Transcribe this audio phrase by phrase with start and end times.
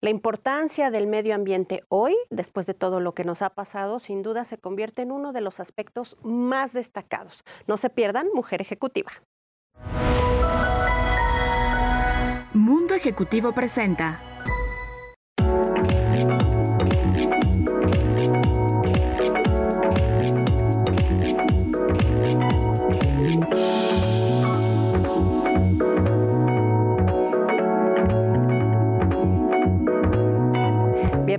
[0.00, 4.22] La importancia del medio ambiente hoy, después de todo lo que nos ha pasado, sin
[4.22, 7.44] duda se convierte en uno de los aspectos más destacados.
[7.66, 9.10] No se pierdan Mujer Ejecutiva.
[12.52, 14.20] Mundo Ejecutivo presenta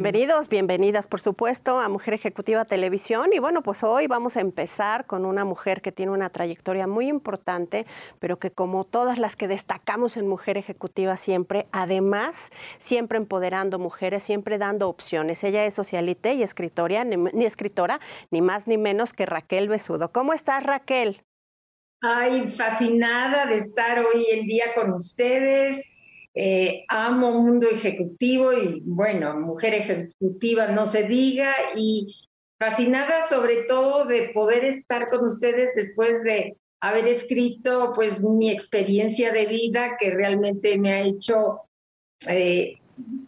[0.09, 5.05] Bienvenidos, bienvenidas por supuesto a Mujer Ejecutiva Televisión y bueno, pues hoy vamos a empezar
[5.05, 7.85] con una mujer que tiene una trayectoria muy importante,
[8.19, 14.23] pero que como todas las que destacamos en Mujer Ejecutiva siempre, además siempre empoderando mujeres,
[14.23, 15.43] siempre dando opciones.
[15.43, 17.99] Ella es socialite y escritora, ni, escritora,
[18.31, 20.13] ni más ni menos que Raquel Besudo.
[20.13, 21.21] ¿Cómo estás Raquel?
[21.99, 25.96] Ay, fascinada de estar hoy en día con ustedes
[26.39, 32.15] eh, amo mundo ejecutivo y bueno, mujer ejecutiva no se diga y
[32.59, 39.31] fascinada sobre todo de poder estar con ustedes después de haber escrito pues mi experiencia
[39.31, 41.57] de vida que realmente me ha hecho
[42.27, 42.77] eh,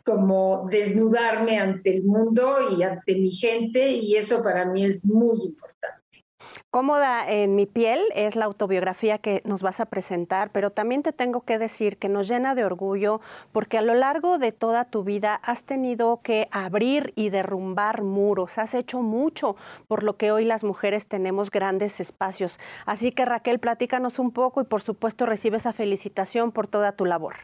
[0.06, 5.46] como desnudarme ante el mundo y ante mi gente y eso para mí es muy
[5.46, 5.69] importante.
[6.72, 11.12] Cómoda en mi piel es la autobiografía que nos vas a presentar, pero también te
[11.12, 15.04] tengo que decir que nos llena de orgullo porque a lo largo de toda tu
[15.04, 19.56] vida has tenido que abrir y derrumbar muros, has hecho mucho
[19.88, 22.60] por lo que hoy las mujeres tenemos grandes espacios.
[22.86, 27.06] Así que Raquel, platícanos un poco y por supuesto recibe esa felicitación por toda tu
[27.06, 27.36] labor.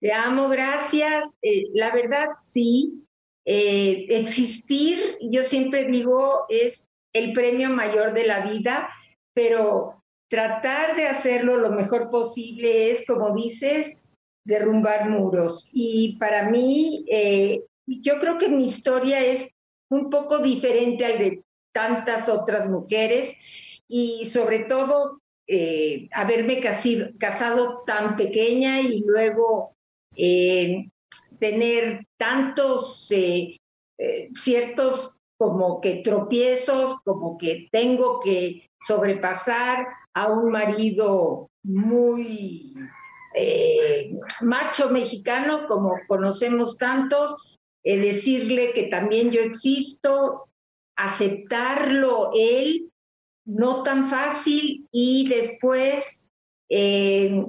[0.00, 1.38] Te amo, gracias.
[1.40, 3.06] Eh, la verdad, sí.
[3.44, 8.88] Eh, existir, yo siempre digo, es el premio mayor de la vida,
[9.34, 15.68] pero tratar de hacerlo lo mejor posible es, como dices, derrumbar muros.
[15.72, 19.50] Y para mí, eh, yo creo que mi historia es
[19.90, 28.16] un poco diferente al de tantas otras mujeres y sobre todo eh, haberme casado tan
[28.16, 29.74] pequeña y luego
[30.16, 30.88] eh,
[31.38, 33.12] tener tantos
[34.34, 42.74] ciertos como que tropiezos, como que tengo que sobrepasar a un marido muy
[43.34, 47.36] eh, macho mexicano, como conocemos tantos,
[47.84, 50.30] eh, decirle que también yo existo,
[50.96, 52.90] aceptarlo él,
[53.44, 56.30] no tan fácil, y después
[56.70, 57.44] eh,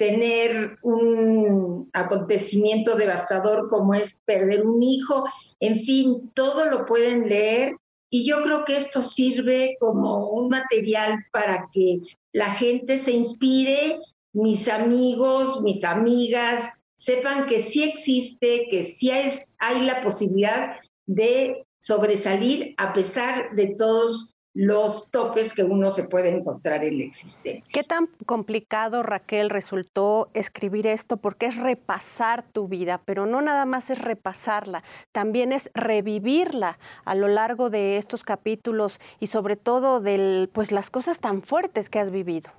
[0.00, 5.24] tener un acontecimiento devastador como es perder un hijo,
[5.60, 7.76] en fin, todo lo pueden leer.
[8.08, 11.98] Y yo creo que esto sirve como un material para que
[12.32, 13.98] la gente se inspire,
[14.32, 22.74] mis amigos, mis amigas, sepan que sí existe, que sí hay la posibilidad de sobresalir
[22.78, 27.72] a pesar de todos los topes que uno se puede encontrar en la existencia.
[27.72, 31.18] ¿Qué tan complicado, Raquel, resultó escribir esto?
[31.18, 37.14] Porque es repasar tu vida, pero no nada más es repasarla, también es revivirla a
[37.14, 42.00] lo largo de estos capítulos y sobre todo de pues, las cosas tan fuertes que
[42.00, 42.50] has vivido.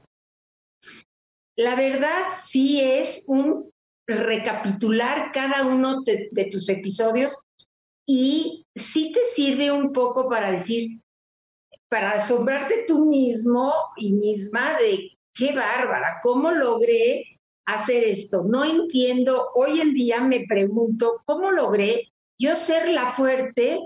[1.58, 3.69] La verdad sí es un
[4.08, 7.38] recapitular cada uno de tus episodios
[8.06, 11.01] y sí te sirve un poco para decir,
[11.91, 18.46] para asombrarte tú mismo y misma de qué bárbara, cómo logré hacer esto.
[18.46, 23.78] No entiendo, hoy en día me pregunto, ¿cómo logré yo ser la fuerte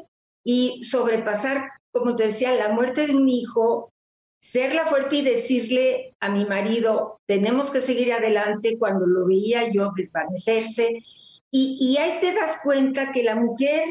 [0.43, 3.91] y sobrepasar, como te decía, la muerte de un hijo,
[4.39, 9.73] ser la fuerte y decirle a mi marido, tenemos que seguir adelante cuando lo veía
[9.73, 11.01] yo desvanecerse.
[11.49, 13.83] Y, y ahí te das cuenta que la mujer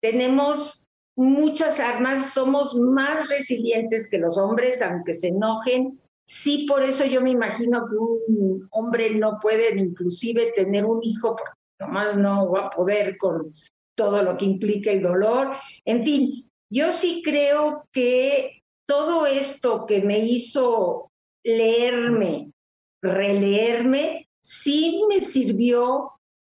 [0.00, 5.98] tenemos muchas armas, somos más resilientes que los hombres, aunque se enojen.
[6.24, 11.36] Sí, por eso yo me imagino que un hombre no puede inclusive tener un hijo,
[11.36, 13.54] porque nomás no va a poder con
[13.94, 15.56] todo lo que implica el dolor.
[15.84, 21.10] En fin, yo sí creo que todo esto que me hizo
[21.44, 22.52] leerme,
[23.02, 26.12] releerme, sí me sirvió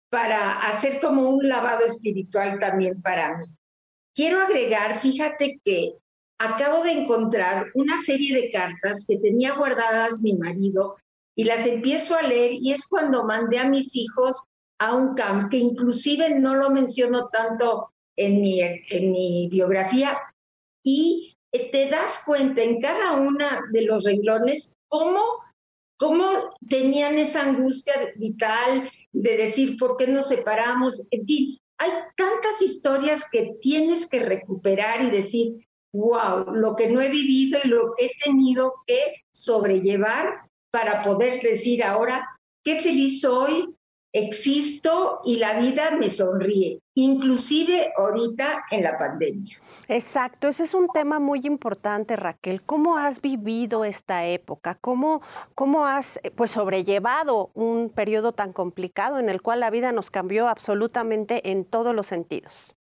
[0.09, 3.45] para hacer como un lavado espiritual también para mí.
[4.15, 5.97] Quiero agregar, fíjate que
[6.39, 10.95] acabo de encontrar una serie de cartas que tenía guardadas mi marido
[11.35, 14.41] y las empiezo a leer y es cuando mandé a mis hijos
[14.79, 20.17] a un camp, que inclusive no lo menciono tanto en mi, en mi biografía,
[20.83, 25.21] y te das cuenta en cada una de los renglones cómo,
[25.97, 26.29] cómo
[26.69, 33.25] tenían esa angustia vital de decir por qué nos separamos, en fin, hay tantas historias
[33.30, 38.06] que tienes que recuperar y decir, wow, lo que no he vivido y lo que
[38.06, 42.27] he tenido que sobrellevar para poder decir ahora,
[42.63, 43.75] qué feliz soy,
[44.15, 49.59] existo y la vida me sonríe, inclusive ahorita en la pandemia.
[49.89, 52.62] Exacto, ese es un tema muy importante, Raquel.
[52.63, 54.75] ¿Cómo has vivido esta época?
[54.75, 55.21] ¿Cómo,
[55.53, 60.09] cómo has eh, pues, sobrellevado un periodo tan complicado en el cual la vida nos
[60.09, 62.73] cambió absolutamente en todos los sentidos?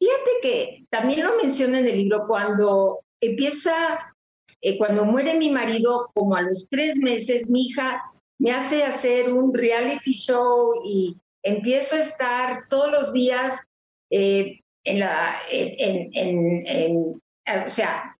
[0.00, 3.72] Fíjate que también lo menciona en el libro, cuando empieza,
[4.60, 8.02] eh, cuando muere mi marido, como a los tres meses, mi hija
[8.40, 13.60] me hace hacer un reality show y empiezo a estar todos los días
[14.10, 17.22] eh, en la, en, en,
[17.66, 18.16] o sea,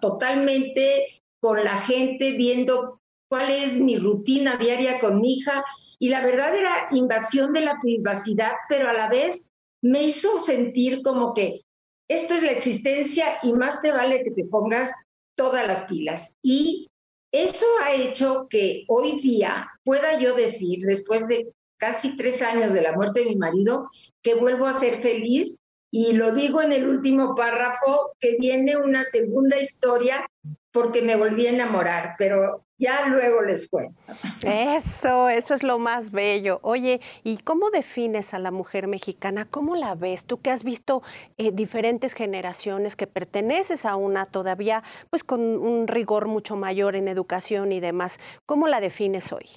[0.00, 5.64] totalmente con la gente viendo cuál es mi rutina diaria con mi hija
[6.00, 9.50] y la verdad era invasión de la privacidad, pero a la vez
[9.82, 11.62] me hizo sentir como que
[12.08, 14.90] esto es la existencia y más te vale que te pongas
[15.36, 16.36] todas las pilas.
[16.42, 16.88] Y
[17.34, 21.48] eso ha hecho que hoy día pueda yo decir, después de
[21.78, 23.90] casi tres años de la muerte de mi marido,
[24.22, 25.58] que vuelvo a ser feliz.
[25.90, 30.24] Y lo digo en el último párrafo, que viene una segunda historia
[30.70, 33.98] porque me volví a enamorar, pero ya luego les cuento.
[34.42, 36.60] Eso, eso es lo más bello.
[36.62, 39.46] Oye, ¿y cómo defines a la mujer mexicana?
[39.46, 40.24] ¿Cómo la ves?
[40.26, 41.02] Tú que has visto
[41.38, 47.08] eh, diferentes generaciones, que perteneces a una todavía, pues con un rigor mucho mayor en
[47.08, 49.48] educación y demás, ¿cómo la defines hoy?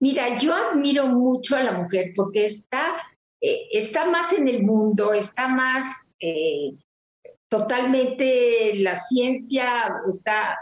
[0.00, 2.94] Mira, yo admiro mucho a la mujer porque está
[3.40, 6.74] eh, está más en el mundo, está más eh,
[7.48, 10.58] totalmente la ciencia está,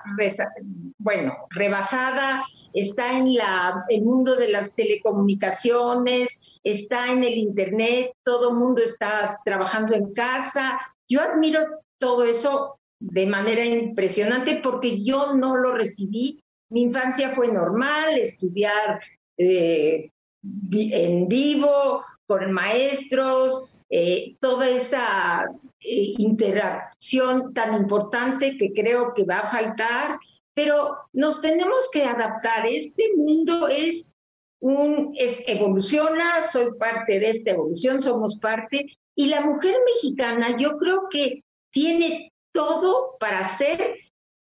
[0.99, 8.51] bueno, rebasada, está en la, el mundo de las telecomunicaciones, está en el Internet, todo
[8.51, 10.79] el mundo está trabajando en casa.
[11.09, 11.61] Yo admiro
[11.99, 16.43] todo eso de manera impresionante porque yo no lo recibí.
[16.71, 19.01] Mi infancia fue normal, estudiar
[19.39, 20.11] eh,
[20.43, 25.47] en vivo, con maestros, eh, toda esa
[25.85, 30.19] eh, interacción tan importante que creo que va a faltar,
[30.55, 32.67] pero nos tenemos que adaptar.
[32.67, 34.15] Este mundo es
[34.61, 40.79] un, es, evoluciona, soy parte de esta evolución, somos parte, y la mujer mexicana yo
[40.79, 43.99] creo que tiene todo para ser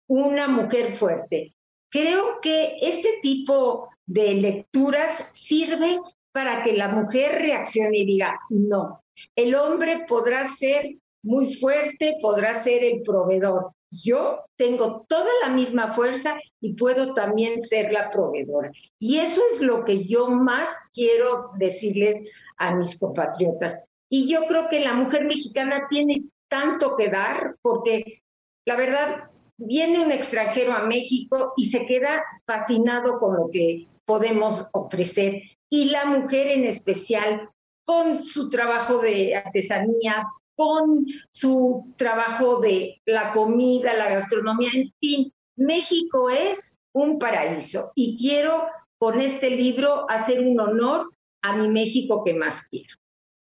[0.07, 1.53] una mujer fuerte.
[1.91, 5.99] Creo que este tipo de lecturas sirve
[6.31, 9.03] para que la mujer reaccione y diga, no,
[9.35, 10.95] el hombre podrá ser
[11.29, 13.71] muy fuerte, podrá ser el proveedor.
[13.91, 18.71] Yo tengo toda la misma fuerza y puedo también ser la proveedora.
[18.97, 22.27] Y eso es lo que yo más quiero decirles
[22.57, 23.79] a mis compatriotas.
[24.09, 28.23] Y yo creo que la mujer mexicana tiene tanto que dar porque
[28.65, 34.67] la verdad viene un extranjero a México y se queda fascinado con lo que podemos
[34.73, 37.51] ofrecer y la mujer en especial
[37.85, 40.25] con su trabajo de artesanía,
[40.59, 48.17] con su trabajo de la comida, la gastronomía, en fin, México es un paraíso y
[48.17, 48.63] quiero
[48.97, 51.11] con este libro hacer un honor
[51.41, 52.93] a mi México que más quiero.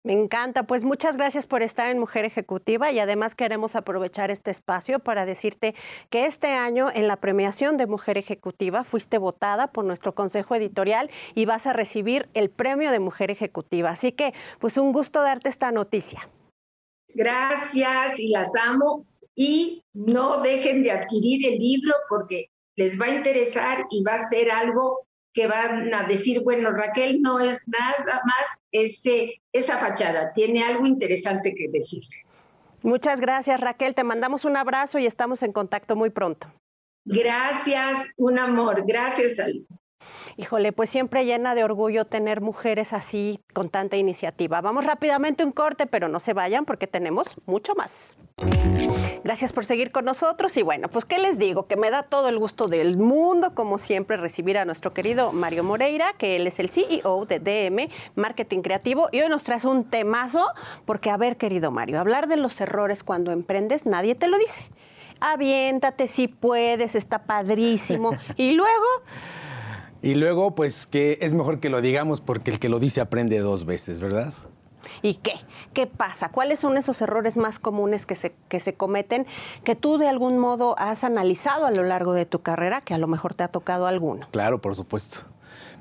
[0.03, 4.51] Me encanta, pues muchas gracias por estar en Mujer Ejecutiva y además queremos aprovechar este
[4.51, 5.73] espacio para decirte
[6.09, 11.09] que este año en la premiación de Mujer Ejecutiva fuiste votada por nuestro consejo editorial
[11.33, 13.91] y vas a recibir el premio de Mujer Ejecutiva.
[13.91, 16.29] Así que pues un gusto darte esta noticia.
[17.15, 19.03] Gracias y las amo
[19.35, 24.29] y no dejen de adquirir el libro porque les va a interesar y va a
[24.29, 30.33] ser algo que van a decir, bueno, Raquel no es nada más ese, esa fachada,
[30.33, 32.39] tiene algo interesante que decirles.
[32.81, 33.95] Muchas gracias, Raquel.
[33.95, 36.47] Te mandamos un abrazo y estamos en contacto muy pronto.
[37.05, 38.85] Gracias, un amor.
[38.85, 39.65] Gracias, Ali.
[40.37, 44.61] Híjole, pues siempre llena de orgullo tener mujeres así con tanta iniciativa.
[44.61, 48.15] Vamos rápidamente un corte, pero no se vayan porque tenemos mucho más.
[49.23, 52.27] Gracias por seguir con nosotros y bueno, pues qué les digo, que me da todo
[52.27, 56.59] el gusto del mundo, como siempre, recibir a nuestro querido Mario Moreira, que él es
[56.59, 60.45] el CEO de DM Marketing Creativo y hoy nos trae un temazo,
[60.85, 64.67] porque a ver, querido Mario, hablar de los errores cuando emprendes, nadie te lo dice.
[65.21, 68.11] Aviéntate si puedes, está padrísimo.
[68.35, 68.85] y luego...
[70.05, 73.39] Y luego, pues que es mejor que lo digamos porque el que lo dice aprende
[73.39, 74.35] dos veces, ¿verdad?
[75.01, 75.33] ¿Y qué?
[75.73, 76.29] ¿Qué pasa?
[76.29, 79.25] ¿Cuáles son esos errores más comunes que se, que se cometen
[79.63, 82.99] que tú de algún modo has analizado a lo largo de tu carrera, que a
[82.99, 84.27] lo mejor te ha tocado alguno?
[84.29, 85.21] Claro, por supuesto.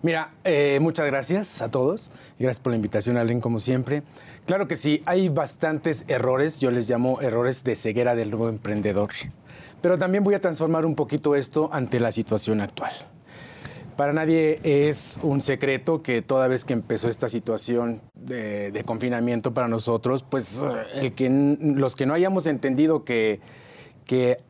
[0.00, 2.10] Mira, eh, muchas gracias a todos.
[2.38, 4.04] Gracias por la invitación, Alen, como siempre.
[4.46, 9.10] Claro que sí, hay bastantes errores, yo les llamo errores de ceguera del nuevo emprendedor.
[9.82, 12.94] Pero también voy a transformar un poquito esto ante la situación actual.
[13.96, 19.54] Para nadie es un secreto que toda vez que empezó esta situación de, de confinamiento
[19.54, 23.40] para nosotros, pues el que, los que no hayamos entendido que,
[24.04, 24.40] que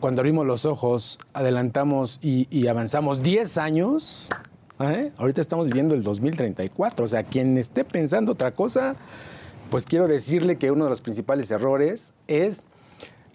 [0.00, 4.30] cuando abrimos los ojos adelantamos y, y avanzamos 10 años,
[4.80, 5.12] ¿eh?
[5.18, 8.96] ahorita estamos viviendo el 2034, o sea, quien esté pensando otra cosa,
[9.70, 12.64] pues quiero decirle que uno de los principales errores es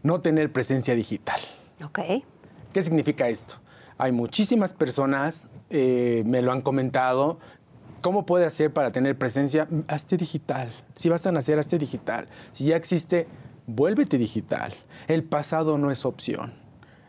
[0.03, 1.39] no tener presencia digital.
[1.83, 1.99] Ok.
[2.73, 3.55] ¿Qué significa esto?
[3.99, 7.37] Hay muchísimas personas, eh, me lo han comentado,
[7.99, 9.67] ¿cómo puede hacer para tener presencia?
[9.89, 10.71] Hazte digital.
[10.95, 12.29] Si vas a nacer, hazte digital.
[12.53, 13.27] Si ya existe,
[13.67, 14.73] vuélvete digital.
[15.09, 16.53] El pasado no es opción.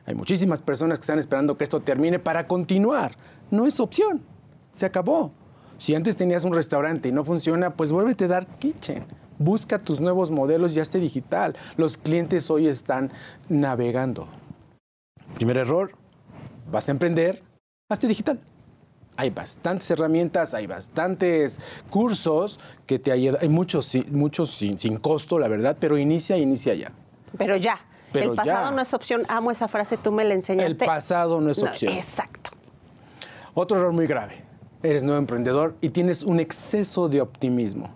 [0.04, 3.12] Hay muchísimas personas que están esperando que esto termine para continuar.
[3.52, 4.22] No es opción.
[4.72, 5.30] Se acabó.
[5.78, 9.04] Si antes tenías un restaurante y no funciona, pues vuélvete a dar kitchen.
[9.38, 11.54] Busca tus nuevos modelos y hazte digital.
[11.76, 13.12] Los clientes hoy están
[13.48, 14.26] navegando.
[15.36, 15.92] Primer error,
[16.70, 17.42] vas a emprender,
[17.88, 18.40] hazte digital.
[19.16, 21.60] Hay bastantes herramientas, hay bastantes
[21.90, 23.38] cursos que te ayudan.
[23.42, 26.92] Hay muchos, muchos sin, sin costo, la verdad, pero inicia, inicia ya.
[27.36, 27.78] Pero ya.
[28.12, 28.76] Pero el pasado ya.
[28.76, 29.22] no es opción.
[29.28, 30.70] Amo esa frase, tú me la enseñaste.
[30.70, 31.92] El pasado no es No, opción.
[31.92, 32.50] exacto.
[33.54, 34.42] Otro error muy grave.
[34.82, 37.90] Eres nuevo emprendedor y tienes un exceso de optimismo.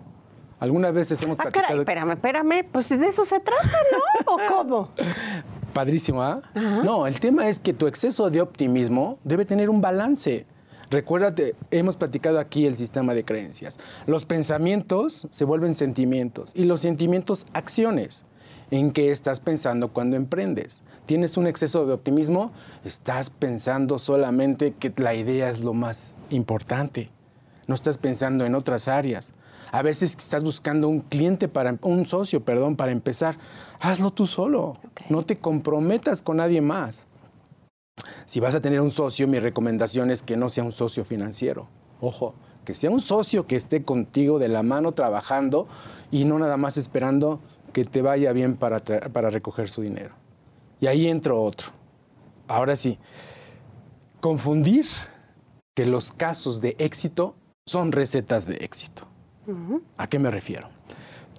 [0.59, 1.67] Algunas veces hemos Ah, platicado...
[1.67, 2.65] caray, espérame, espérame.
[2.71, 3.77] Pues de eso se trata,
[4.25, 4.33] ¿no?
[4.33, 4.89] ¿O cómo?
[5.75, 6.41] Padrísimo, ¿ah?
[6.85, 10.45] No, el tema es que tu exceso de optimismo debe tener un balance.
[10.89, 13.77] Recuérdate, hemos platicado aquí el sistema de creencias.
[14.07, 18.23] Los pensamientos se vuelven sentimientos y los sentimientos acciones.
[18.71, 20.81] ¿En qué estás pensando cuando emprendes?
[21.07, 22.53] ¿Tienes un exceso de optimismo?
[22.85, 27.09] Estás pensando solamente que la idea es lo más importante.
[27.67, 29.33] No estás pensando en otras áreas.
[29.71, 33.37] A veces estás buscando un cliente para un socio, perdón, para empezar.
[33.79, 34.77] Hazlo tú solo.
[35.09, 37.07] No te comprometas con nadie más.
[38.25, 41.67] Si vas a tener un socio, mi recomendación es que no sea un socio financiero.
[42.01, 45.67] Ojo, que sea un socio que esté contigo de la mano trabajando
[46.11, 47.39] y no nada más esperando
[47.71, 50.15] que te vaya bien para, para recoger su dinero.
[50.79, 51.67] Y ahí entro otro.
[52.47, 52.99] Ahora sí,
[54.19, 54.85] confundir
[55.75, 59.07] que los casos de éxito son recetas de éxito.
[59.97, 60.69] ¿A qué me refiero?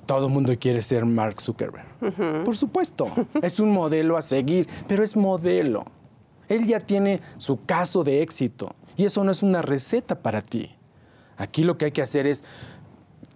[0.07, 2.45] Todo el mundo quiere ser Mark Zuckerberg.
[2.45, 3.09] Por supuesto,
[3.43, 5.85] es un modelo a seguir, pero es modelo.
[6.49, 10.71] Él ya tiene su caso de éxito y eso no es una receta para ti.
[11.37, 12.45] Aquí lo que hay que hacer es,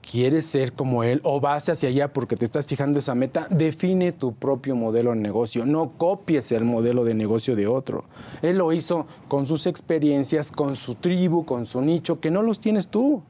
[0.01, 3.47] ¿quieres ser como él o vas hacia allá porque te estás fijando esa meta?
[3.51, 5.67] Define tu propio modelo de negocio.
[5.67, 8.05] No copies el modelo de negocio de otro.
[8.43, 12.61] Él lo hizo con sus experiencias, con su tribu, con su nicho, que no los
[12.61, 13.23] tienes tú.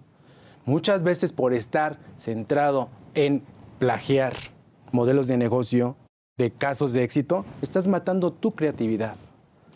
[0.66, 3.42] Muchas veces por estar centrado en
[3.78, 4.34] plagiar
[4.92, 5.96] modelos de negocio,
[6.38, 9.14] de casos de éxito, estás matando tu creatividad.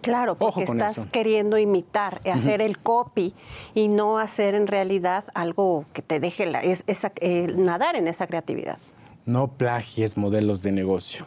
[0.00, 1.08] Claro, porque estás eso.
[1.10, 3.32] queriendo imitar, hacer el copy
[3.74, 8.06] y no hacer en realidad algo que te deje la- es- esa- eh, nadar en
[8.06, 8.76] esa creatividad.
[9.24, 11.24] No plagies modelos de negocio.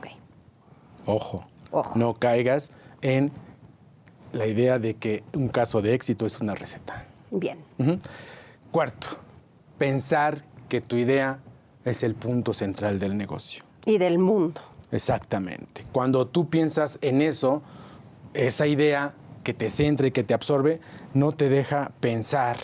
[1.08, 1.44] Ojo.
[1.72, 1.98] Ojo.
[1.98, 2.70] No caigas
[3.02, 3.32] en
[4.32, 7.06] la idea de que un caso de éxito es una receta.
[7.32, 7.58] Bien.
[8.72, 9.08] Cuarto,
[9.80, 11.40] pensar que tu idea
[11.90, 13.64] es el punto central del negocio.
[13.86, 14.62] Y del mundo.
[14.92, 15.86] Exactamente.
[15.92, 17.62] Cuando tú piensas en eso,
[18.34, 19.14] esa idea
[19.44, 20.80] que te centra y que te absorbe,
[21.14, 22.58] no te deja pensar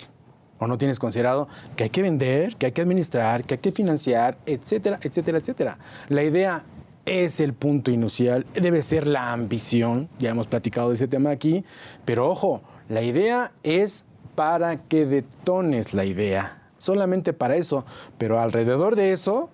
[0.60, 3.72] o no tienes considerado que hay que vender, que hay que administrar, que hay que
[3.72, 5.78] financiar, etcétera, etcétera, etcétera.
[6.10, 6.64] La idea
[7.06, 11.66] es el punto inicial, debe ser la ambición, ya hemos platicado de ese tema aquí,
[12.06, 17.86] pero ojo, la idea es para que detones la idea, solamente para eso,
[18.18, 19.50] pero alrededor de eso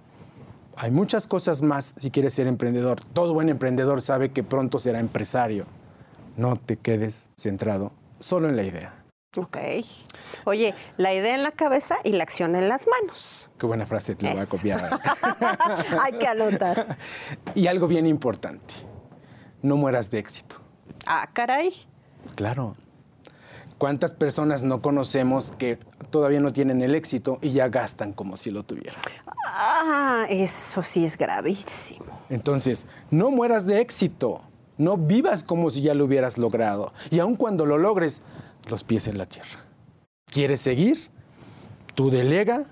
[0.75, 3.01] hay muchas cosas más si quieres ser emprendedor.
[3.13, 5.65] Todo buen emprendedor sabe que pronto será empresario.
[6.38, 9.03] No te quedes centrado solo en la idea.
[9.38, 9.57] Ok.
[10.45, 13.50] Oye, la idea en la cabeza y la acción en las manos.
[13.59, 15.00] Qué buena frase, te la voy a copiar.
[16.03, 16.98] Hay que anotar.
[17.53, 18.74] y algo bien importante,
[19.62, 20.55] no mueras de éxito.
[21.05, 21.74] Ah, caray.
[22.36, 22.75] Claro.
[23.79, 25.79] ¿Cuántas personas no conocemos que
[26.12, 29.01] todavía no tienen el éxito y ya gastan como si lo tuvieran?
[29.45, 32.05] Ah, eso sí es gravísimo.
[32.29, 34.41] Entonces, no mueras de éxito.
[34.77, 36.91] No vivas como si ya lo hubieras logrado.
[37.09, 38.21] Y aun cuando lo logres,
[38.69, 39.63] los pies en la tierra.
[40.25, 41.00] ¿Quieres seguir?
[41.95, 42.65] Tú delega,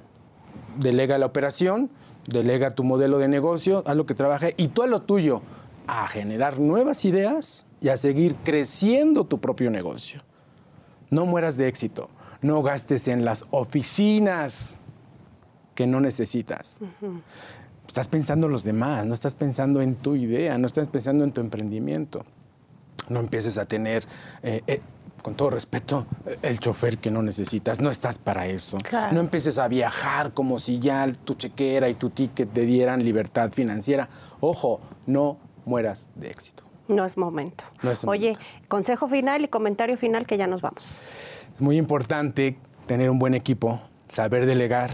[0.78, 1.90] delega la operación,
[2.28, 5.42] delega tu modelo de negocio, haz lo que trabaje y tú a lo tuyo,
[5.88, 10.27] a generar nuevas ideas y a seguir creciendo tu propio negocio.
[11.10, 12.10] No mueras de éxito.
[12.42, 14.78] No gastes en las oficinas
[15.76, 16.82] que no necesitas.
[17.88, 21.32] Estás pensando en los demás, no estás pensando en tu idea, no estás pensando en
[21.32, 22.26] tu emprendimiento.
[23.10, 24.06] No empieces a tener,
[24.44, 24.82] eh, eh,
[25.22, 26.06] con todo respeto,
[26.42, 27.80] el chofer que no necesitas.
[27.80, 28.78] No estás para eso.
[28.80, 29.14] Claro.
[29.14, 33.52] No empieces a viajar como si ya tu chequera y tu ticket te dieran libertad
[33.52, 34.10] financiera.
[34.42, 36.67] Ojo, no mueras de éxito.
[36.88, 37.64] No es momento.
[37.84, 38.68] No es Oye, momento.
[38.68, 41.00] consejo final y comentario final que ya nos vamos.
[41.56, 44.92] Es muy importante tener un buen equipo, saber delegar,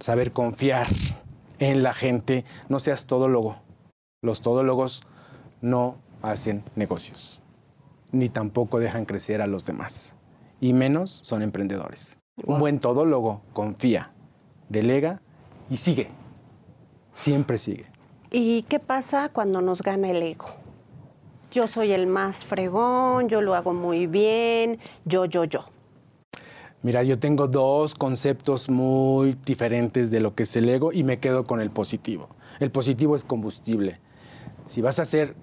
[0.00, 0.86] saber confiar
[1.58, 2.44] en la gente.
[2.68, 3.60] No seas todólogo.
[4.22, 5.02] Los todólogos
[5.60, 7.40] no hacen negocios,
[8.10, 10.16] ni tampoco dejan crecer a los demás.
[10.60, 12.18] Y menos son emprendedores.
[12.44, 14.10] Un buen todólogo confía,
[14.68, 15.20] delega
[15.70, 16.08] y sigue.
[17.12, 17.86] Siempre sigue.
[18.30, 20.48] ¿Y qué pasa cuando nos gana el ego?
[21.50, 25.60] Yo soy el más fregón, yo lo hago muy bien, yo, yo, yo.
[26.82, 31.18] Mira, yo tengo dos conceptos muy diferentes de lo que es el ego y me
[31.18, 32.28] quedo con el positivo.
[32.60, 33.98] El positivo es combustible.
[34.66, 35.34] Si vas a hacer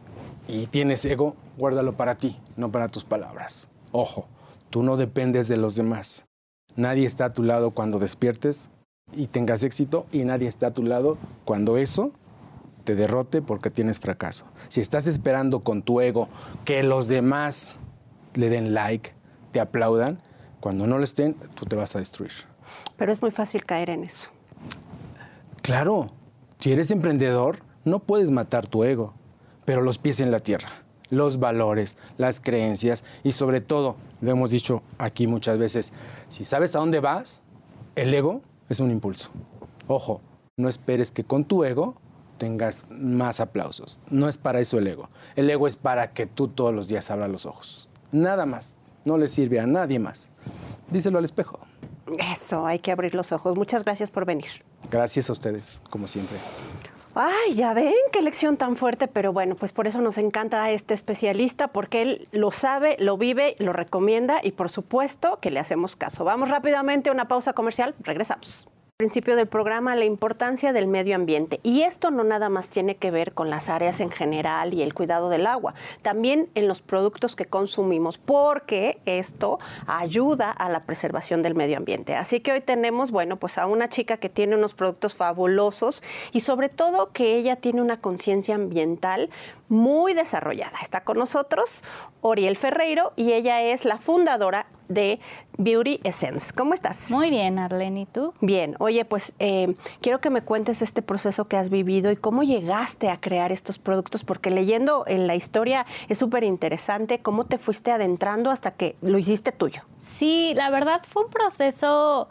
[0.47, 3.67] y tienes ego, guárdalo para ti, no para tus palabras.
[3.91, 4.27] Ojo,
[4.69, 6.27] tú no dependes de los demás.
[6.75, 8.69] Nadie está a tu lado cuando despiertes
[9.13, 12.11] y tengas éxito y nadie está a tu lado cuando eso
[12.85, 14.45] te derrote porque tienes fracaso.
[14.69, 16.29] Si estás esperando con tu ego
[16.63, 17.79] que los demás
[18.35, 19.11] le den like,
[19.51, 20.21] te aplaudan,
[20.61, 22.31] cuando no lo estén, tú te vas a destruir.
[22.95, 24.29] Pero es muy fácil caer en eso.
[25.61, 26.07] Claro,
[26.59, 29.13] si eres emprendedor, no puedes matar tu ego,
[29.65, 30.69] pero los pies en la tierra,
[31.09, 35.91] los valores, las creencias y sobre todo, lo hemos dicho aquí muchas veces,
[36.29, 37.43] si sabes a dónde vas,
[37.95, 39.29] el ego es un impulso.
[39.87, 40.21] Ojo,
[40.57, 41.95] no esperes que con tu ego
[42.37, 43.99] tengas más aplausos.
[44.09, 45.09] No es para eso el ego.
[45.35, 47.89] El ego es para que tú todos los días abras los ojos.
[48.11, 48.77] Nada más.
[49.05, 50.31] No le sirve a nadie más.
[50.89, 51.59] Díselo al espejo.
[52.31, 53.55] Eso, hay que abrir los ojos.
[53.55, 54.49] Muchas gracias por venir.
[54.89, 56.39] Gracias a ustedes, como siempre.
[57.13, 60.93] Ay, ya ven qué lección tan fuerte, pero bueno, pues por eso nos encanta este
[60.93, 65.95] especialista, porque él lo sabe, lo vive, lo recomienda y por supuesto que le hacemos
[65.95, 66.25] caso.
[66.25, 68.67] Vamos rápidamente a una pausa comercial, regresamos.
[68.97, 71.59] Principio del programa, la importancia del medio ambiente.
[71.63, 74.93] Y esto no nada más tiene que ver con las áreas en general y el
[74.93, 81.43] cuidado del agua, también en los productos que consumimos, porque esto ayuda a la preservación
[81.43, 82.15] del medio ambiente.
[82.15, 86.39] Así que hoy tenemos, bueno, pues a una chica que tiene unos productos fabulosos y
[86.39, 89.29] sobre todo que ella tiene una conciencia ambiental
[89.67, 90.77] muy desarrollada.
[90.81, 91.81] Está con nosotros
[92.21, 95.19] Oriel Ferreiro y ella es la fundadora de
[95.57, 96.53] Beauty Essence.
[96.53, 97.11] ¿Cómo estás?
[97.11, 98.33] Muy bien, Arlene, ¿y tú?
[98.41, 102.43] Bien, oye, pues eh, quiero que me cuentes este proceso que has vivido y cómo
[102.43, 107.57] llegaste a crear estos productos, porque leyendo en la historia es súper interesante cómo te
[107.57, 109.81] fuiste adentrando hasta que lo hiciste tuyo.
[110.17, 112.27] Sí, la verdad fue un proceso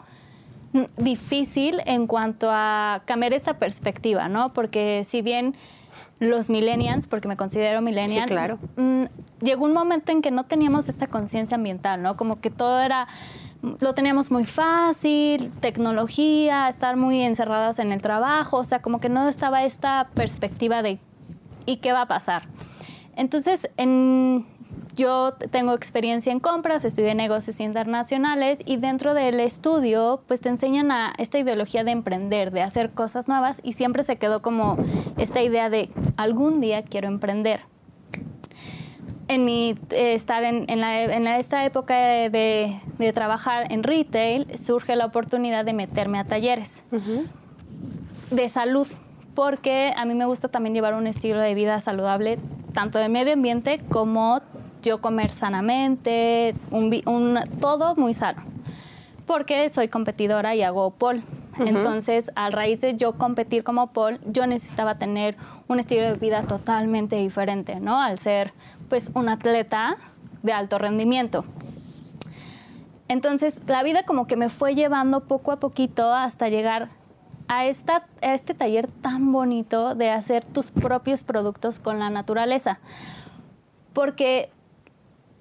[0.97, 4.53] difícil en cuanto a cambiar esta perspectiva, ¿no?
[4.53, 5.55] Porque si bien
[6.19, 8.59] los millennials, porque me considero millennial, Sí, claro.
[8.77, 9.03] mm,
[9.41, 12.15] llegó un momento en que no teníamos esta conciencia ambiental, ¿no?
[12.15, 13.07] Como que todo era,
[13.79, 19.09] lo teníamos muy fácil, tecnología, estar muy encerradas en el trabajo, o sea, como que
[19.09, 20.99] no estaba esta perspectiva de
[21.65, 22.43] ¿y qué va a pasar?
[23.17, 24.45] Entonces, en,
[24.95, 30.91] yo tengo experiencia en compras, estudié negocios internacionales y dentro del estudio pues te enseñan
[30.91, 34.77] a esta ideología de emprender, de hacer cosas nuevas y siempre se quedó como
[35.17, 37.61] esta idea de algún día quiero emprender.
[39.27, 43.81] En mi eh, estar en, en la- en la- esta época de, de trabajar en
[43.83, 46.83] retail surge la oportunidad de meterme a talleres
[48.31, 48.87] de salud,
[49.33, 52.37] porque a mí me gusta también llevar un estilo de vida saludable,
[52.73, 54.41] tanto de medio ambiente como
[54.85, 58.43] yo comer sanamente, un todo muy sano,
[59.25, 61.23] porque soy competidora y hago pole.
[61.59, 66.43] Entonces, a raíz de yo competir como pole, yo necesitaba tener un estilo de vida
[66.43, 68.01] totalmente diferente, ¿no?
[68.01, 68.53] Al ser,
[68.89, 69.97] pues, un atleta
[70.43, 71.45] de alto rendimiento.
[73.07, 76.89] Entonces, la vida como que me fue llevando poco a poquito hasta llegar
[77.47, 82.79] a, esta, a este taller tan bonito de hacer tus propios productos con la naturaleza.
[83.93, 84.49] Porque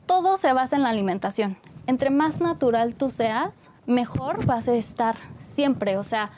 [0.06, 1.56] todo se basa en la alimentación.
[1.86, 5.96] Entre más natural tú seas, mejor vas a estar siempre.
[5.98, 6.30] O sea,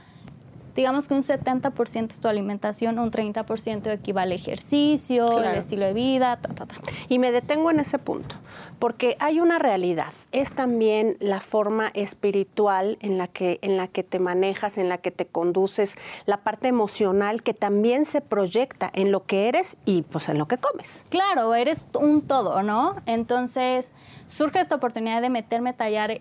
[0.74, 5.50] digamos que un 70% es tu alimentación, un 30% equivale a ejercicio, Claro.
[5.50, 6.74] el estilo de vida, ta, ta, ta.
[7.08, 8.36] Y me detengo en ese punto,
[8.78, 10.12] porque hay una realidad.
[10.36, 14.98] Es también la forma espiritual en la que en la que te manejas, en la
[14.98, 15.94] que te conduces,
[16.26, 20.46] la parte emocional que también se proyecta en lo que eres y pues en lo
[20.46, 21.04] que comes.
[21.08, 22.96] Claro, eres un todo, ¿no?
[23.06, 23.92] Entonces
[24.26, 25.74] surge esta oportunidad de meterme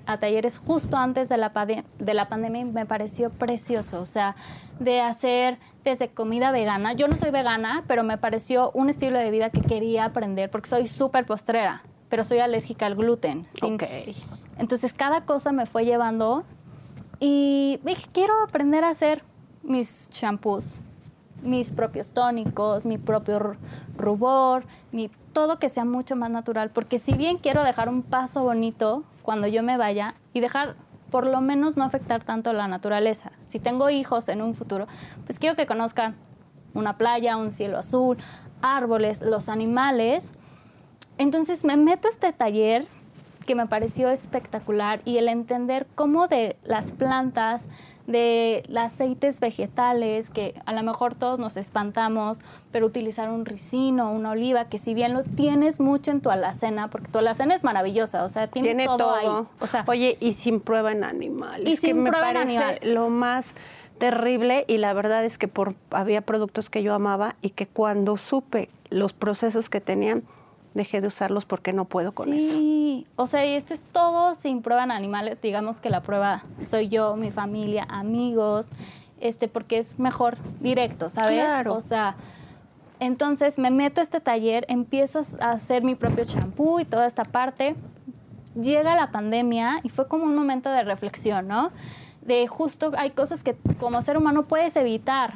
[0.05, 1.51] a, talleres justo antes de la,
[1.99, 4.35] de la pandemia y me pareció precioso, o sea,
[4.79, 6.93] de hacer desde comida vegana.
[6.93, 10.69] Yo no soy vegana, pero me pareció un estilo de vida que quería aprender porque
[10.69, 13.47] soy súper postrera, pero soy alérgica al gluten.
[13.61, 13.83] Ok.
[14.57, 16.43] Entonces cada cosa me fue llevando
[17.19, 19.23] y dije, quiero aprender a hacer
[19.63, 20.79] mis shampoos,
[21.41, 23.57] mis propios tónicos, mi propio
[23.97, 28.43] rubor, mi, todo que sea mucho más natural, porque si bien quiero dejar un paso
[28.43, 30.75] bonito cuando yo me vaya y dejar
[31.09, 33.31] por lo menos no afectar tanto la naturaleza.
[33.47, 34.87] Si tengo hijos en un futuro,
[35.25, 36.15] pues quiero que conozcan
[36.73, 38.17] una playa, un cielo azul,
[38.61, 40.33] árboles, los animales.
[41.17, 42.87] Entonces me meto a este taller
[43.45, 47.65] que me pareció espectacular y el entender cómo de las plantas,
[48.07, 52.39] de los aceites vegetales, que a lo mejor todos nos espantamos,
[52.71, 56.89] pero utilizar un ricino, una oliva, que si bien lo tienes mucho en tu alacena,
[56.89, 59.47] porque tu alacena es maravillosa, o sea, tienes Tiene todo, ahí.
[59.59, 61.67] O sea, Oye, y sin prueba en animales.
[61.67, 62.83] Y que sin me prueba en animales.
[62.83, 63.53] lo más
[63.97, 68.17] terrible y la verdad es que por había productos que yo amaba y que cuando
[68.17, 70.23] supe los procesos que tenían
[70.75, 72.51] dejé de usarlos porque no puedo con eso.
[72.51, 75.39] Sí, o sea, y esto es todo sin prueba en animales.
[75.41, 78.69] Digamos que la prueba soy yo, mi familia, amigos,
[79.19, 81.45] este, porque es mejor directo, ¿sabes?
[81.45, 81.73] Claro.
[81.73, 82.17] O sea,
[82.99, 87.23] entonces me meto a este taller, empiezo a hacer mi propio champú y toda esta
[87.23, 87.75] parte.
[88.61, 91.71] Llega la pandemia y fue como un momento de reflexión, ¿no?
[92.21, 95.35] De justo hay cosas que como ser humano puedes evitar,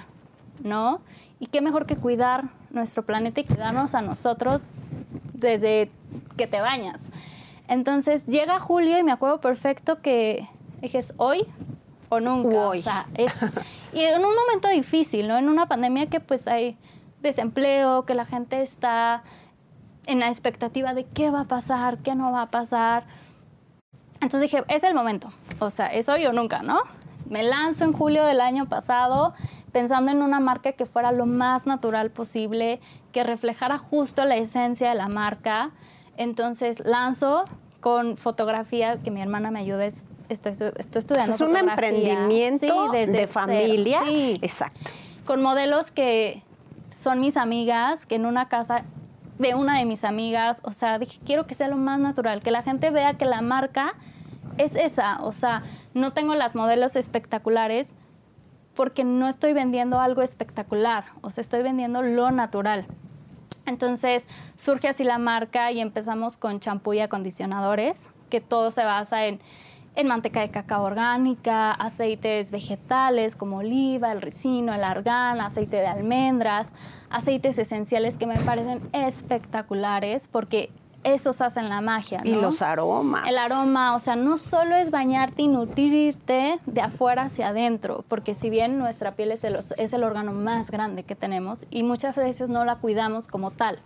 [0.64, 1.00] ¿no?
[1.40, 4.64] Y qué mejor que cuidar nuestro planeta y cuidarnos a nosotros
[5.40, 5.92] desde
[6.38, 7.10] que te bañas.
[7.68, 10.48] Entonces llega julio y me acuerdo perfecto que
[10.82, 11.46] dije, ¿es hoy
[12.10, 12.68] o nunca?
[12.68, 12.80] Hoy.
[12.80, 13.32] O sea, es,
[13.94, 15.38] y en un momento difícil, ¿no?
[15.38, 16.78] En una pandemia que pues hay
[17.22, 19.24] desempleo, que la gente está
[20.08, 23.06] en la expectativa de qué va a pasar, qué no va a pasar.
[24.16, 26.82] Entonces dije, es el momento, o sea, es hoy o nunca, ¿no?
[27.30, 29.34] Me lanzo en julio del año pasado
[29.72, 34.90] pensando en una marca que fuera lo más natural posible, que reflejara justo la esencia
[34.90, 35.72] de la marca.
[36.18, 37.44] Entonces lanzo
[37.80, 40.74] con fotografía, que mi hermana me ayuda, es- estudiando.
[40.78, 41.60] es un fotografía.
[41.62, 44.02] emprendimiento Sí, desde de familia.
[44.06, 44.92] Sí Exacto.
[45.26, 46.44] con modelos que
[46.92, 48.84] son mis amigas, que en una casa
[49.38, 52.52] de una de mis amigas, o sea, dije, quiero que sea lo más natural, que
[52.52, 53.94] la gente vea que la marca
[54.58, 57.88] es esa, o sea, no tengo las modelos espectaculares
[58.80, 62.86] porque no estoy vendiendo algo espectacular, o sea, estoy vendiendo lo natural.
[63.66, 69.26] Entonces surge así la marca y empezamos con champú y acondicionadores, que todo se basa
[69.26, 69.42] en,
[69.98, 75.88] en manteca de cacao orgánica, aceites vegetales como oliva, el ricino, el argán, aceite de
[75.88, 76.72] almendras,
[77.10, 80.72] aceites esenciales que me parecen espectaculares porque
[81.04, 82.22] esos hacen la magia.
[82.24, 82.42] Y ¿no?
[82.42, 83.28] los aromas.
[83.28, 88.34] El aroma, o sea, no solo es bañarte y nutrirte de afuera hacia adentro, porque
[88.34, 92.16] si bien nuestra piel es el, es el órgano más grande que tenemos y muchas
[92.16, 93.80] veces no la cuidamos como tal,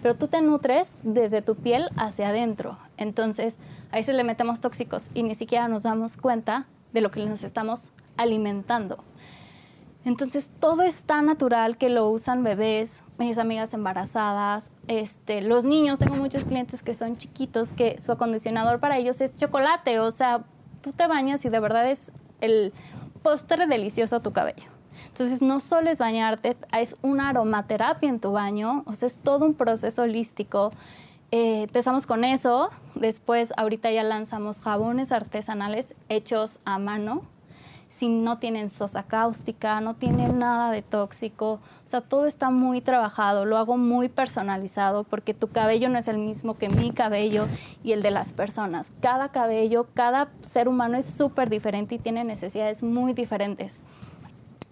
[0.00, 2.78] pero tú te nutres desde tu piel hacia adentro.
[2.96, 3.56] Entonces,
[3.90, 7.44] a veces le metemos tóxicos y ni siquiera nos damos cuenta de lo que nos
[7.44, 9.04] estamos alimentando.
[10.04, 15.98] Entonces todo es tan natural que lo usan bebés, mis amigas embarazadas, este, los niños,
[15.98, 20.44] tengo muchos clientes que son chiquitos que su acondicionador para ellos es chocolate, o sea,
[20.82, 22.72] tú te bañas y de verdad es el
[23.22, 24.64] postre delicioso a tu cabello.
[25.06, 29.44] Entonces no solo es bañarte, es una aromaterapia en tu baño, o sea, es todo
[29.44, 30.70] un proceso holístico.
[31.30, 37.22] Eh, empezamos con eso, después ahorita ya lanzamos jabones artesanales hechos a mano,
[37.94, 41.60] si no tienen sosa cáustica, no tienen nada de tóxico.
[41.84, 46.08] O sea, todo está muy trabajado, lo hago muy personalizado porque tu cabello no es
[46.08, 47.46] el mismo que mi cabello
[47.84, 48.92] y el de las personas.
[49.00, 53.76] Cada cabello, cada ser humano es súper diferente y tiene necesidades muy diferentes.